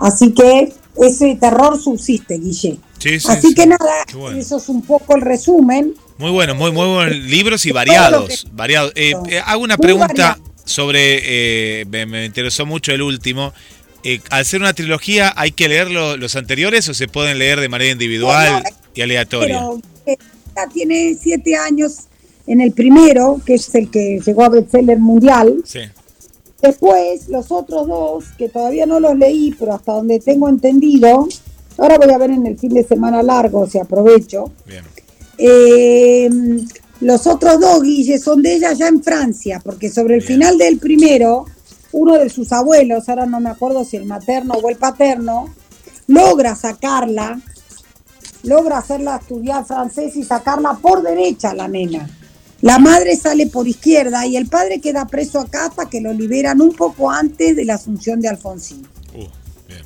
así 0.00 0.32
que 0.32 0.72
ese 0.96 1.36
terror 1.36 1.80
subsiste, 1.80 2.38
Guille. 2.38 2.78
Así 3.28 3.54
que 3.54 3.66
nada, 3.66 4.04
eso 4.36 4.56
es 4.56 4.68
un 4.68 4.82
poco 4.82 5.14
el 5.14 5.22
resumen. 5.22 5.94
Muy 6.18 6.32
bueno, 6.32 6.56
muy, 6.56 6.72
muy 6.72 6.86
buenos 6.88 7.16
libros 7.16 7.64
y 7.66 7.70
variados. 7.70 8.46
variados. 8.52 8.92
Eh, 8.96 9.14
hago 9.44 9.62
una 9.62 9.76
pregunta 9.76 10.38
sobre, 10.64 11.20
eh, 11.82 11.84
me, 11.86 12.24
interesó 12.24 12.66
mucho 12.66 12.92
el 12.92 13.02
último. 13.02 13.52
Eh, 14.02 14.20
al 14.30 14.44
ser 14.44 14.60
una 14.60 14.72
trilogía, 14.72 15.32
¿hay 15.36 15.52
que 15.52 15.68
leer 15.68 15.88
los 15.90 16.34
anteriores 16.34 16.88
o 16.88 16.94
se 16.94 17.06
pueden 17.06 17.38
leer 17.38 17.60
de 17.60 17.68
manera 17.68 17.92
individual 17.92 18.64
y 18.92 19.02
aleatoria? 19.02 19.60
Pero, 19.60 19.93
ya 20.54 20.68
tiene 20.68 21.16
siete 21.20 21.56
años 21.56 22.08
en 22.46 22.60
el 22.60 22.72
primero, 22.72 23.40
que 23.44 23.54
es 23.54 23.74
el 23.74 23.90
que 23.90 24.20
llegó 24.24 24.44
a 24.44 24.48
bestseller 24.50 24.98
mundial. 24.98 25.62
Sí. 25.64 25.80
Después, 26.62 27.28
los 27.28 27.50
otros 27.50 27.86
dos, 27.86 28.24
que 28.38 28.48
todavía 28.48 28.86
no 28.86 29.00
los 29.00 29.16
leí, 29.16 29.54
pero 29.58 29.74
hasta 29.74 29.92
donde 29.92 30.18
tengo 30.18 30.48
entendido, 30.48 31.28
ahora 31.76 31.98
voy 31.98 32.10
a 32.10 32.18
ver 32.18 32.30
en 32.30 32.46
el 32.46 32.58
fin 32.58 32.72
de 32.72 32.84
semana 32.84 33.22
largo, 33.22 33.66
si 33.66 33.78
aprovecho. 33.78 34.52
Bien. 34.66 34.84
Eh, 35.36 36.30
los 37.00 37.26
otros 37.26 37.60
dos, 37.60 37.82
Guille, 37.82 38.18
son 38.18 38.40
de 38.40 38.54
ella 38.54 38.72
ya 38.72 38.88
en 38.88 39.02
Francia, 39.02 39.60
porque 39.62 39.90
sobre 39.90 40.14
el 40.14 40.22
final 40.22 40.56
del 40.56 40.78
primero, 40.78 41.44
uno 41.92 42.14
de 42.18 42.30
sus 42.30 42.50
abuelos, 42.52 43.08
ahora 43.08 43.26
no 43.26 43.40
me 43.40 43.50
acuerdo 43.50 43.84
si 43.84 43.96
el 43.96 44.06
materno 44.06 44.54
o 44.54 44.70
el 44.70 44.76
paterno, 44.76 45.54
logra 46.06 46.54
sacarla, 46.54 47.40
logra 48.44 48.78
hacerla 48.78 49.16
estudiar 49.16 49.64
francés 49.64 50.16
y 50.16 50.24
sacarla 50.24 50.78
por 50.80 51.02
derecha 51.02 51.54
la 51.54 51.68
nena. 51.68 52.08
La 52.60 52.78
madre 52.78 53.16
sale 53.16 53.46
por 53.46 53.68
izquierda 53.68 54.26
y 54.26 54.36
el 54.36 54.46
padre 54.46 54.80
queda 54.80 55.06
preso 55.06 55.40
acá 55.40 55.66
hasta 55.66 55.90
que 55.90 56.00
lo 56.00 56.12
liberan 56.12 56.60
un 56.60 56.72
poco 56.72 57.10
antes 57.10 57.56
de 57.56 57.64
la 57.64 57.74
asunción 57.74 58.20
de 58.20 58.28
Alfonsín. 58.28 58.86
Uh, 59.12 59.26
bien. 59.68 59.82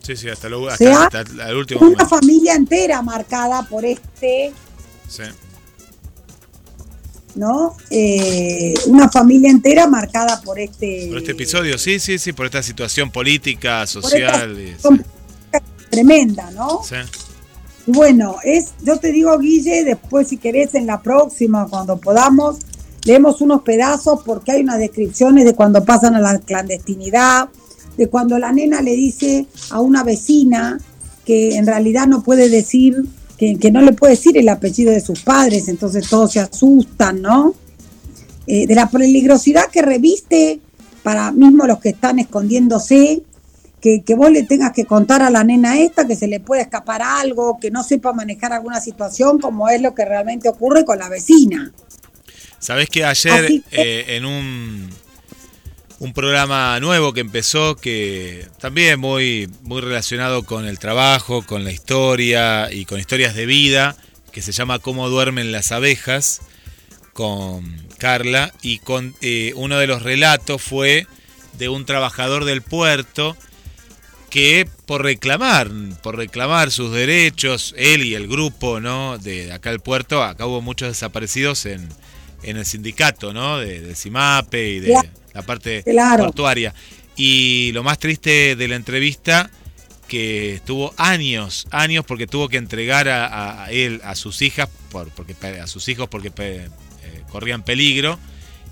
Sí, 0.00 0.16
sí, 0.16 0.28
hasta, 0.28 0.48
lo, 0.48 0.68
hasta, 0.68 1.24
el 1.48 1.56
último 1.56 1.80
Una 1.80 2.06
familia 2.06 2.54
entera 2.54 3.02
marcada 3.02 3.62
por 3.68 3.84
este 3.84 4.52
sí. 5.08 5.24
¿no? 7.34 7.76
Eh, 7.90 8.74
una 8.86 9.08
familia 9.08 9.50
entera 9.50 9.86
marcada 9.86 10.40
por 10.42 10.58
este... 10.58 11.08
Por 11.08 11.18
este 11.18 11.32
episodio, 11.32 11.78
sí, 11.78 11.98
sí, 11.98 12.18
sí, 12.18 12.32
por 12.32 12.46
esta 12.46 12.62
situación 12.62 13.10
política, 13.10 13.86
social. 13.86 14.56
Tremenda, 15.90 16.50
¿no? 16.52 16.82
Sí. 16.82 16.96
Bueno, 17.86 18.36
es, 18.44 18.74
yo 18.84 18.98
te 18.98 19.10
digo, 19.10 19.36
Guille, 19.38 19.84
después 19.84 20.28
si 20.28 20.36
querés 20.36 20.74
en 20.74 20.86
la 20.86 21.02
próxima, 21.02 21.66
cuando 21.68 21.96
podamos, 21.98 22.58
leemos 23.04 23.40
unos 23.40 23.62
pedazos 23.62 24.20
porque 24.24 24.52
hay 24.52 24.62
unas 24.62 24.78
descripciones 24.78 25.44
de 25.44 25.54
cuando 25.54 25.84
pasan 25.84 26.14
a 26.14 26.20
la 26.20 26.38
clandestinidad, 26.38 27.48
de 27.96 28.08
cuando 28.08 28.38
la 28.38 28.52
nena 28.52 28.80
le 28.80 28.92
dice 28.92 29.46
a 29.70 29.80
una 29.80 30.04
vecina 30.04 30.78
que 31.24 31.56
en 31.56 31.66
realidad 31.66 32.06
no 32.06 32.22
puede 32.22 32.48
decir 32.48 33.04
que, 33.36 33.72
no 33.72 33.80
le 33.80 33.92
puede 33.92 34.12
decir 34.12 34.38
el 34.38 34.48
apellido 34.48 34.92
de 34.92 35.00
sus 35.00 35.22
padres, 35.22 35.66
entonces 35.66 36.08
todos 36.08 36.30
se 36.30 36.38
asustan, 36.38 37.20
¿no? 37.22 37.54
Eh, 38.46 38.68
de 38.68 38.74
la 38.76 38.88
peligrosidad 38.88 39.64
que 39.66 39.82
reviste 39.82 40.60
para 41.02 41.32
mismo 41.32 41.66
los 41.66 41.80
que 41.80 41.88
están 41.88 42.20
escondiéndose, 42.20 43.22
que, 43.82 44.14
vos 44.14 44.30
le 44.30 44.44
tengas 44.44 44.72
que 44.72 44.84
contar 44.84 45.22
a 45.22 45.30
la 45.30 45.42
nena 45.42 45.78
esta 45.78 46.06
que 46.06 46.14
se 46.14 46.28
le 46.28 46.38
puede 46.38 46.62
escapar 46.62 47.02
algo, 47.02 47.58
que 47.60 47.72
no 47.72 47.82
sepa 47.82 48.12
manejar 48.12 48.52
alguna 48.52 48.80
situación, 48.80 49.40
como 49.40 49.68
es 49.68 49.82
lo 49.82 49.94
que 49.94 50.04
realmente 50.04 50.48
ocurre 50.48 50.84
con 50.84 50.98
la 51.00 51.08
vecina. 51.08 51.72
Sabes 52.60 52.88
que 52.88 53.04
ayer 53.04 53.62
eh, 53.72 54.04
en 54.16 54.24
un 54.24 54.88
un 56.02 56.12
programa 56.12 56.80
nuevo 56.80 57.12
que 57.12 57.20
empezó, 57.20 57.76
que 57.76 58.48
también 58.58 58.98
muy, 58.98 59.48
muy 59.62 59.80
relacionado 59.80 60.42
con 60.42 60.66
el 60.66 60.80
trabajo, 60.80 61.46
con 61.46 61.62
la 61.62 61.70
historia 61.70 62.72
y 62.72 62.86
con 62.86 62.98
historias 62.98 63.36
de 63.36 63.46
vida, 63.46 63.94
que 64.32 64.42
se 64.42 64.50
llama 64.50 64.80
Cómo 64.80 65.08
duermen 65.08 65.52
las 65.52 65.70
abejas, 65.70 66.40
con 67.12 67.86
Carla, 67.98 68.52
y 68.62 68.80
con 68.80 69.14
eh, 69.20 69.52
uno 69.54 69.78
de 69.78 69.86
los 69.86 70.02
relatos 70.02 70.60
fue 70.60 71.06
de 71.56 71.68
un 71.68 71.86
trabajador 71.86 72.46
del 72.46 72.62
puerto 72.62 73.36
que 74.32 74.66
por 74.86 75.02
reclamar, 75.02 75.70
por 76.02 76.16
reclamar 76.16 76.70
sus 76.70 76.90
derechos, 76.90 77.74
él 77.76 78.02
y 78.02 78.14
el 78.14 78.26
grupo 78.26 78.80
¿no? 78.80 79.18
de 79.18 79.52
acá 79.52 79.68
del 79.68 79.80
puerto, 79.80 80.22
acá 80.22 80.46
hubo 80.46 80.62
muchos 80.62 80.88
desaparecidos 80.88 81.66
en, 81.66 81.86
en 82.42 82.56
el 82.56 82.64
sindicato, 82.64 83.34
¿no? 83.34 83.58
De, 83.58 83.82
de 83.82 83.94
CIMAPE 83.94 84.70
y 84.70 84.80
de 84.80 84.98
la 85.34 85.42
parte 85.42 85.84
portuaria. 86.16 86.72
Y 87.14 87.72
lo 87.72 87.82
más 87.82 87.98
triste 87.98 88.56
de 88.56 88.68
la 88.68 88.76
entrevista, 88.76 89.50
que 90.08 90.54
estuvo 90.54 90.94
años, 90.96 91.66
años, 91.70 92.06
porque 92.06 92.26
tuvo 92.26 92.48
que 92.48 92.56
entregar 92.56 93.10
a, 93.10 93.66
él, 93.70 94.00
a 94.02 94.14
sus 94.14 94.40
hijas, 94.40 94.70
por, 94.90 95.10
porque, 95.10 95.36
a 95.60 95.66
sus 95.66 95.86
hijos 95.90 96.08
porque 96.08 96.32
eh, 96.38 96.70
corrían 97.30 97.62
peligro, 97.62 98.18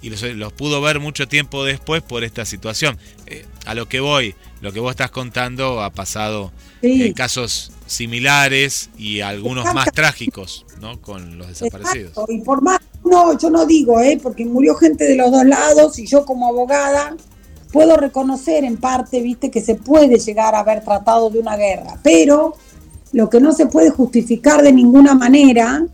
y 0.03 0.11
los, 0.11 0.53
pudo 0.53 0.81
ver 0.81 1.01
mucho 1.01 1.29
tiempo 1.29 1.65
después 1.65 2.03
por 2.03 2.25
esta 2.25 2.45
situación. 2.45 2.99
Eh, 3.27 3.45
a 3.67 3.75
lo 3.75 3.89
que 3.89 4.01
voy, 4.01 4.35
lo 4.61 4.73
que 4.73 4.81
vos 4.81 4.91
estás 4.91 5.11
contando 5.11 5.83
ha 5.83 5.91
pasado 5.91 6.53
en 6.83 7.13
casos 7.13 7.73
similares 7.87 8.91
y 8.97 9.21
algunos 9.21 9.75
más 9.75 9.93
trágicos, 9.93 10.65
¿no? 10.81 11.01
Con 11.01 11.39
los 11.39 11.49
desaparecidos. 11.49 12.13
Y 12.29 12.39
por 12.39 12.63
más, 12.63 12.81
no, 13.05 13.39
yo 13.39 13.51
no 13.51 13.67
digo, 13.67 14.01
¿eh? 14.01 14.19
Porque 14.23 14.45
murió 14.45 14.75
gente 14.77 15.05
de 15.05 15.17
los 15.17 15.31
dos 15.31 15.45
lados 15.45 15.99
y 15.99 16.07
yo 16.07 16.25
como 16.25 16.49
abogada 16.49 17.17
puedo 17.73 17.97
reconocer 17.97 18.65
en 18.65 18.77
parte, 18.77 19.21
viste, 19.21 19.51
que 19.51 19.61
se 19.61 19.75
puede 19.75 20.19
llegar 20.19 20.55
a 20.55 20.61
haber 20.61 20.83
tratado 20.83 21.31
de 21.31 21.39
una 21.39 21.57
guerra, 21.57 21.99
pero 22.03 22.55
lo 23.13 23.29
que 23.29 23.41
no 23.41 23.53
se 23.53 23.67
puede 23.67 23.91
justificar 23.91 24.63
de 24.63 24.73
ninguna 24.73 25.15
manera 25.15 25.87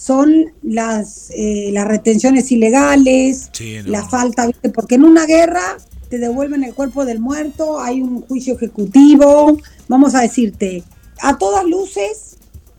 son 0.00 0.54
las, 0.62 1.30
eh, 1.36 1.68
las 1.74 1.86
retenciones 1.86 2.50
ilegales, 2.50 3.50
la 3.84 4.02
falta, 4.08 4.46
¿viste? 4.46 4.70
porque 4.70 4.94
en 4.94 5.04
una 5.04 5.26
guerra 5.26 5.76
te 6.08 6.18
devuelven 6.18 6.64
el 6.64 6.74
cuerpo 6.74 7.04
del 7.04 7.20
muerto, 7.20 7.78
hay 7.78 8.00
un 8.00 8.22
juicio 8.22 8.54
ejecutivo, 8.54 9.58
vamos 9.88 10.14
a 10.14 10.22
decirte, 10.22 10.84
a 11.20 11.36
todas 11.36 11.66
luces, 11.66 12.38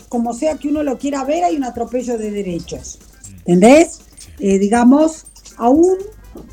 como 0.10 0.34
sea 0.34 0.56
que 0.56 0.68
uno 0.68 0.82
lo 0.82 0.98
quiera 0.98 1.24
ver, 1.24 1.44
hay 1.44 1.56
un 1.56 1.64
atropello 1.64 2.18
de 2.18 2.32
derechos, 2.32 2.98
¿entendés? 3.46 4.00
Eh, 4.40 4.58
digamos, 4.58 5.28
aún 5.58 5.98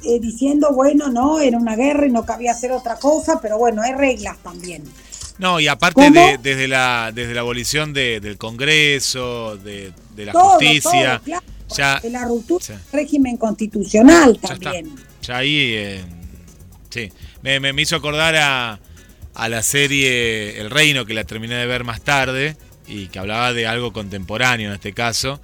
eh, 0.04 0.20
diciendo, 0.20 0.74
bueno, 0.74 1.08
no, 1.08 1.40
era 1.40 1.56
una 1.56 1.76
guerra 1.76 2.06
y 2.06 2.10
no 2.10 2.26
cabía 2.26 2.52
hacer 2.52 2.72
otra 2.72 2.96
cosa, 2.96 3.40
pero 3.40 3.56
bueno, 3.56 3.80
hay 3.80 3.94
reglas 3.94 4.36
también. 4.42 4.82
No, 5.38 5.60
y 5.60 5.68
aparte 5.68 6.10
de, 6.10 6.38
desde 6.42 6.66
la 6.66 7.12
desde 7.14 7.34
la 7.34 7.40
abolición 7.40 7.92
del 7.92 8.36
Congreso, 8.38 9.56
de, 9.56 9.92
la 10.16 10.32
justicia, 10.32 11.22
ya 11.76 12.00
la 12.10 12.24
ruptura 12.24 12.66
del 12.66 12.78
régimen 12.92 13.36
constitucional 13.36 14.38
también. 14.38 14.94
Ya, 15.22 15.36
ahí, 15.36 15.74
eh, 15.74 16.04
sí, 16.90 17.12
me, 17.42 17.60
me, 17.60 17.82
hizo 17.82 17.96
acordar 17.96 18.34
a, 18.36 18.80
a 19.34 19.48
la 19.48 19.62
serie 19.62 20.60
El 20.60 20.70
Reino, 20.70 21.04
que 21.06 21.14
la 21.14 21.24
terminé 21.24 21.54
de 21.54 21.66
ver 21.66 21.84
más 21.84 22.00
tarde, 22.00 22.56
y 22.88 23.06
que 23.08 23.18
hablaba 23.18 23.52
de 23.52 23.66
algo 23.66 23.92
contemporáneo 23.92 24.68
en 24.68 24.74
este 24.74 24.92
caso, 24.92 25.40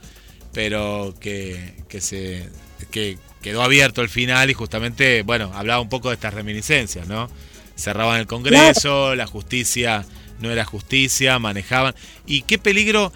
pero 0.52 1.14
que, 1.20 1.84
que 1.88 2.00
se 2.00 2.48
que 2.90 3.18
quedó 3.42 3.62
abierto 3.62 4.00
el 4.00 4.08
final 4.08 4.50
y 4.50 4.54
justamente, 4.54 5.22
bueno, 5.22 5.52
hablaba 5.54 5.80
un 5.80 5.88
poco 5.88 6.08
de 6.08 6.14
estas 6.14 6.32
reminiscencias, 6.32 7.06
¿no? 7.06 7.28
Cerraban 7.76 8.20
el 8.20 8.26
Congreso, 8.26 9.14
la 9.14 9.26
justicia 9.26 10.04
no 10.40 10.50
era 10.50 10.64
justicia, 10.64 11.38
manejaban. 11.38 11.94
Y 12.26 12.42
qué 12.42 12.58
peligro, 12.58 13.12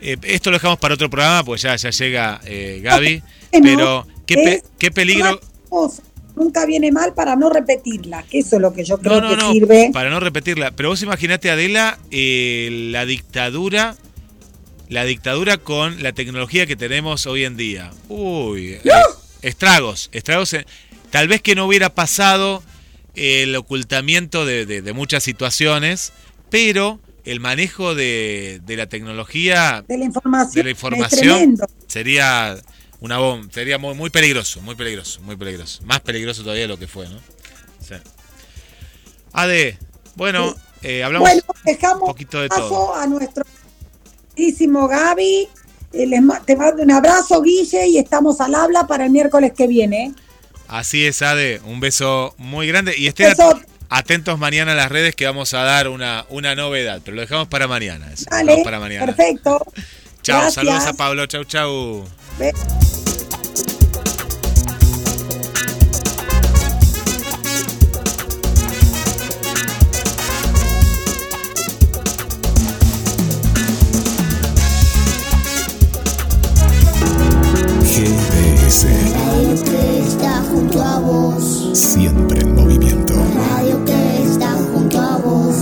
eh, 0.00 0.16
esto 0.22 0.50
lo 0.50 0.56
dejamos 0.56 0.78
para 0.78 0.94
otro 0.94 1.10
programa, 1.10 1.44
pues 1.44 1.62
ya, 1.62 1.76
ya 1.76 1.90
llega 1.90 2.40
eh, 2.44 2.80
Gaby, 2.82 3.22
pero 3.62 4.06
qué, 4.26 4.62
qué 4.78 4.90
peligro... 4.90 5.40
Nunca 6.34 6.64
viene 6.64 6.90
mal 6.90 7.12
para 7.12 7.36
no 7.36 7.50
repetirla, 7.50 8.22
que 8.22 8.38
eso 8.38 8.56
es 8.56 8.62
lo 8.62 8.72
que 8.72 8.84
yo 8.84 8.98
creo 8.98 9.20
que 9.20 9.52
sirve. 9.52 9.90
Para 9.92 10.08
no 10.08 10.18
repetirla, 10.18 10.70
pero 10.70 10.88
vos 10.88 11.02
imaginate, 11.02 11.50
Adela, 11.50 11.98
eh, 12.10 12.88
la 12.90 13.04
dictadura 13.04 13.96
la 14.92 15.04
dictadura 15.04 15.56
con 15.56 16.02
la 16.02 16.12
tecnología 16.12 16.66
que 16.66 16.76
tenemos 16.76 17.26
hoy 17.26 17.44
en 17.44 17.56
día. 17.56 17.90
Uy, 18.08 18.78
estragos, 19.40 20.10
estragos. 20.12 20.54
tal 21.10 21.28
vez 21.28 21.40
que 21.40 21.54
no 21.54 21.66
hubiera 21.66 21.94
pasado 21.94 22.62
el 23.14 23.54
ocultamiento 23.56 24.44
de, 24.46 24.92
muchas 24.94 25.22
situaciones, 25.22 26.12
pero 26.50 27.00
el 27.24 27.40
manejo 27.40 27.94
de, 27.94 28.60
la 28.66 28.86
tecnología, 28.86 29.84
de 29.86 29.98
la 29.98 30.04
información, 30.04 30.64
la 30.64 30.70
información 30.70 31.58
sería 31.86 32.56
una 33.00 33.18
bomba, 33.18 33.48
sería 33.52 33.78
muy, 33.78 33.94
muy, 33.94 34.10
peligroso, 34.10 34.60
muy 34.62 34.74
peligroso, 34.74 35.20
muy 35.22 35.36
peligroso. 35.36 35.82
Más 35.84 36.00
peligroso 36.00 36.42
todavía 36.42 36.62
de 36.62 36.68
lo 36.68 36.78
que 36.78 36.86
fue, 36.86 37.08
¿no? 37.08 37.18
Sí. 37.80 37.94
Ade, 39.32 39.78
bueno, 40.14 40.54
eh, 40.82 41.02
hablamos 41.02 41.30
un 41.30 42.00
poquito 42.00 42.40
de 42.40 42.48
todo. 42.48 42.94
a 42.94 43.06
nuestro 43.06 43.44
queridísimo 44.34 44.88
Gaby. 44.88 45.48
Eh, 45.92 46.20
te 46.44 46.56
mando 46.56 46.82
un 46.82 46.90
abrazo, 46.90 47.42
Guille, 47.42 47.86
y 47.86 47.98
estamos 47.98 48.40
al 48.40 48.54
habla 48.54 48.86
para 48.86 49.04
el 49.04 49.10
miércoles 49.10 49.52
que 49.52 49.66
viene. 49.66 50.14
Así 50.72 51.04
es, 51.04 51.20
Ade. 51.20 51.60
Un 51.66 51.80
beso 51.80 52.34
muy 52.38 52.66
grande. 52.66 52.94
Y 52.96 53.06
estén 53.06 53.34
atentos 53.90 54.38
mañana 54.38 54.72
a 54.72 54.74
las 54.74 54.90
redes 54.90 55.14
que 55.14 55.26
vamos 55.26 55.52
a 55.52 55.64
dar 55.64 55.88
una, 55.88 56.24
una 56.30 56.54
novedad. 56.54 57.02
Pero 57.04 57.14
lo 57.14 57.20
dejamos 57.20 57.46
para 57.48 57.68
mañana. 57.68 58.08
para 58.64 58.80
mañana. 58.80 59.04
Perfecto. 59.04 59.60
Chao, 60.22 60.50
saludos 60.50 60.86
a 60.86 60.94
Pablo. 60.94 61.26
Chau, 61.26 61.44
chau. 61.44 62.08
Siempre 81.74 82.40
en 82.40 82.54
movimiento. 82.54 83.14
radio 83.50 83.84
que 83.84 84.22
está 84.22 84.52
junto 84.72 84.98
a 84.98 85.16
vos. 85.18 85.56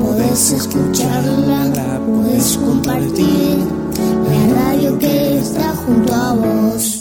Puedes 0.00 0.52
escucharla, 0.52 2.00
puedes 2.06 2.56
compartir. 2.56 3.58
La 4.28 4.54
radio 4.54 4.98
que 4.98 5.38
está 5.38 5.74
junto 5.76 6.12
a 6.12 6.32
vos. 6.32 6.97